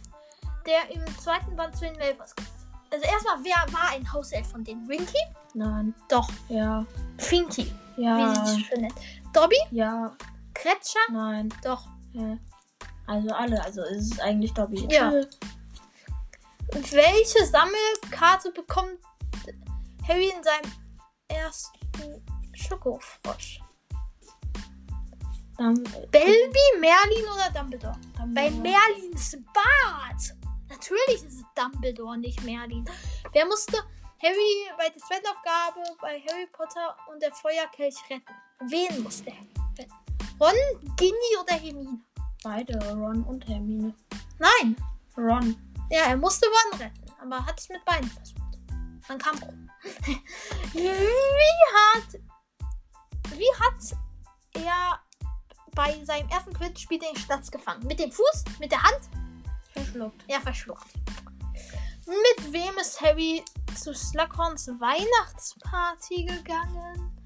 der 0.66 0.90
im 0.90 1.07
zweiten 1.18 1.55
Band 1.57 1.77
zu 1.77 1.85
den 1.85 1.97
Malfoys 1.97 2.35
gehört? 2.35 2.53
Also 2.90 3.05
erstmal, 3.07 3.37
wer 3.42 3.73
war 3.73 3.88
ein 3.90 4.12
Hauself 4.12 4.51
von 4.51 4.62
denen? 4.64 4.87
Winky? 4.88 5.18
Nein. 5.55 5.95
Doch. 6.09 6.29
Ja. 6.49 6.85
Finky. 7.18 7.73
Wie 7.97 8.05
Ja. 8.05 8.35
sie 8.45 8.55
sich 8.55 8.66
schön 8.66 8.83
nennt. 8.83 8.95
Dobby? 9.33 9.57
Ja. 9.71 10.14
Kretscher? 10.55 11.01
Nein. 11.11 11.49
Doch. 11.64 11.87
Hä? 12.12 12.38
Also 13.07 13.31
alle. 13.31 13.62
Also 13.64 13.81
es 13.83 14.11
ist 14.11 14.21
eigentlich 14.21 14.53
Dobby. 14.53 14.87
Ja. 14.90 15.11
Tschüss. 15.11 15.38
Welche 16.92 17.47
Sammelkarte 17.47 18.51
bekommt 18.53 18.99
Harry 20.07 20.29
in 20.37 20.42
seinem 20.42 20.73
ersten 21.29 22.23
Schokofrosch? 22.55 23.62
Belby, 25.57 26.59
Merlin 26.81 27.25
oder 27.25 27.51
Dumbledore? 27.55 27.97
Bei 28.35 28.49
Dumbledore. 28.49 28.62
Merlins 28.62 29.37
Bart. 29.53 30.35
Natürlich 30.69 31.25
ist 31.25 31.41
es 31.41 31.45
Dumbledore, 31.55 32.19
nicht 32.19 32.43
Merlin. 32.43 32.85
Wer 33.33 33.47
musste 33.47 33.77
Harry 34.23 34.71
bei 34.79 34.88
der 34.88 35.03
zweiten 35.03 35.27
Aufgabe 35.27 35.81
bei 36.01 36.23
Harry 36.29 36.47
Potter 36.47 36.97
und 37.12 37.23
der 37.23 37.33
Feuerkelch 37.33 37.97
retten? 38.09 38.33
Wen 38.69 39.03
musste 39.03 39.31
Harry 39.31 39.53
retten? 39.79 39.93
Ron, 40.41 40.97
Ginny 40.97 41.37
oder 41.41 41.55
Hermine? 41.55 42.01
Beide, 42.43 42.79
Ron 42.95 43.23
und 43.25 43.47
Hermine. 43.47 43.95
Nein. 44.38 44.77
Ron. 45.17 45.57
Ja, 45.91 46.07
er 46.07 46.17
musste 46.17 46.47
Ron 46.47 46.81
retten, 46.81 47.05
aber 47.21 47.45
hat 47.45 47.61
es 47.61 47.69
mit 47.69 47.85
beiden 47.85 48.09
versucht. 48.11 48.41
Dann 49.07 49.19
kam 49.19 49.38
Ron. 49.38 49.71
wie 50.73 50.88
hat 50.88 52.21
wie 53.37 53.53
hat 53.61 53.99
er 54.55 54.91
bei 55.74 56.04
seinem 56.04 56.28
ersten 56.28 56.52
Quidditch-Spiel 56.52 56.98
den 56.98 57.16
Statz 57.16 57.50
gefangen? 57.50 57.87
Mit 57.87 57.98
dem 57.98 58.12
Fuß? 58.12 58.44
Mit 58.61 58.72
der 58.72 58.82
Hand? 58.82 59.08
Verschluckt. 59.72 60.24
Ja, 60.28 60.40
verschluckt. 60.40 60.87
Mit 62.06 62.52
wem 62.52 62.76
ist 62.80 63.00
Harry 63.00 63.44
zu 63.80 63.94
Slughorns 63.94 64.68
Weihnachtsparty 64.68 66.24
gegangen? 66.24 67.24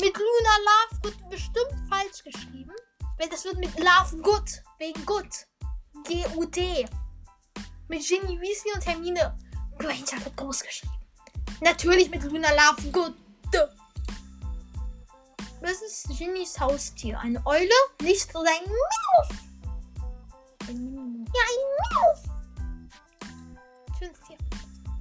Mit 0.00 0.16
Luna 0.16 0.56
Lovegood 0.66 1.30
bestimmt 1.30 1.88
falsch 1.88 2.24
geschrieben. 2.24 2.72
Weil 3.18 3.28
das 3.28 3.44
wird 3.44 3.58
mit 3.58 3.78
Lovegood. 3.78 4.62
Wegen 4.78 5.06
Good. 5.06 5.46
G-U-D. 6.04 6.86
Mit 7.88 8.06
Ginny 8.06 8.40
Weasley 8.40 8.72
und 8.74 8.86
Hermine 8.86 9.36
Granger 9.78 10.24
wird 10.24 10.36
groß 10.36 10.60
geschrieben. 10.60 10.92
Natürlich 11.60 12.10
mit 12.10 12.22
Luna 12.24 12.48
Lovegood. 12.50 13.14
Das 15.60 15.82
ist 15.82 16.08
Ginnys 16.18 16.58
Haustier. 16.60 17.18
Eine 17.18 17.44
Eule, 17.46 17.70
nicht 18.02 18.30
so 18.32 18.38
ein 18.40 18.44
Minus. 18.62 19.28
Ja, 20.66 20.72
ein 20.72 21.58
Minus. 21.80 22.22
Schönes 23.98 24.20
Tier. 24.20 24.36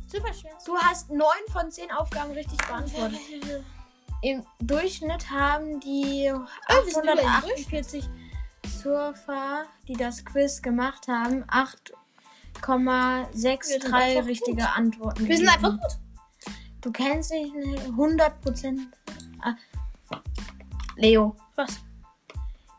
Super 0.08 0.34
schön. 0.34 0.52
Du 0.66 0.78
hast 0.78 1.10
neun 1.10 1.28
von 1.52 1.70
zehn 1.72 1.92
Aufgaben 1.92 2.32
richtig 2.32 2.58
beantwortet. 2.66 3.20
Im 4.22 4.46
Durchschnitt 4.60 5.30
haben 5.30 5.80
die 5.82 6.32
Oh, 6.34 6.86
wir 6.86 6.94
sind 6.94 7.04
über 7.04 7.16
den 7.16 7.28
848 7.28 8.10
Surfer, 8.82 9.66
die 9.88 9.94
das 9.94 10.24
Quiz 10.24 10.62
gemacht 10.62 11.08
haben, 11.08 11.46
Wir 11.46 11.68
sind 13.34 13.84
8,63 13.84 13.94
einfach 13.94 14.26
richtige 14.26 14.58
gut. 14.58 14.78
Antworten. 14.78 15.28
Wir 15.28 15.38
sind 15.38 15.50
einfach 15.50 15.72
gut. 15.72 15.98
Du 16.82 16.92
kennst 16.92 17.32
dich 17.32 17.52
nicht 17.54 17.84
100 17.84 18.42
Prozent. 18.42 18.88
Leo, 20.96 21.36
Was? 21.56 21.80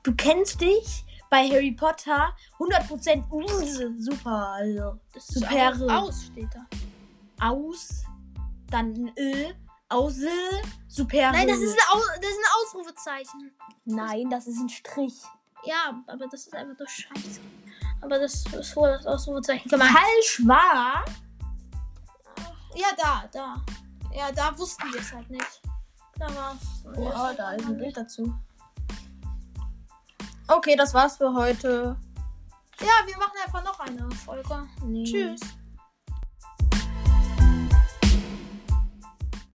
du 0.03 0.15
kennst 0.15 0.61
dich 0.61 1.05
bei 1.31 1.49
Harry 1.49 1.73
Potter 1.73 2.35
100 2.55 2.89
Prozent 2.89 3.25
super. 3.99 4.49
Also 4.53 4.99
Das 5.13 5.27
Super. 5.27 5.73
Aus, 5.73 5.83
aus 5.83 6.25
steht 6.27 6.49
da. 6.55 7.47
aus, 7.49 8.05
dann 8.71 8.95
ein 8.95 9.13
Ö, 9.19 9.53
aus, 9.89 10.17
super. 10.89 11.33
Nein, 11.33 11.49
das 11.49 11.59
ist, 11.59 11.75
ein 11.75 11.97
Au 11.97 11.99
das 12.21 12.31
ist 12.31 12.39
ein 12.39 12.53
Ausrufezeichen. 12.63 13.53
Nein, 13.85 14.31
das 14.31 14.47
ist 14.47 14.59
ein 14.59 14.69
Strich. 14.69 15.15
Ja, 15.65 16.03
aber 16.07 16.27
das 16.29 16.47
ist 16.47 16.55
einfach 16.55 16.79
nur 16.79 16.89
Scheiße. 16.89 17.41
Aber 18.01 18.19
das 18.19 18.45
ist 18.47 18.77
wohl 18.77 18.89
das 18.89 19.07
Ausrufezeichen 19.07 19.69
gemeint. 19.69 19.91
Falsch 19.91 20.47
war. 20.47 21.05
Ja, 22.75 22.89
da, 22.97 23.25
da. 23.33 23.57
Ja, 24.15 24.31
da 24.33 24.57
wussten 24.57 24.93
wir 24.93 25.01
es 25.01 25.13
halt 25.13 25.29
nicht. 25.31 25.61
Da 26.19 26.27
war's. 26.35 26.85
Oh, 26.85 27.37
da 27.37 27.53
ist 27.53 27.67
ein 27.67 27.77
Bild 27.77 27.97
dazu. 27.97 28.35
Okay, 30.49 30.77
das 30.77 30.95
war's 30.95 31.17
für 31.17 31.33
heute. 31.35 31.97
Ja, 32.81 33.07
wir 33.07 33.17
machen 33.17 33.33
einfach 33.45 33.65
noch 33.65 33.81
eine 33.81 34.11
Folge. 34.13 34.69
Nee. 34.85 35.05
Tschüss. 35.05 35.41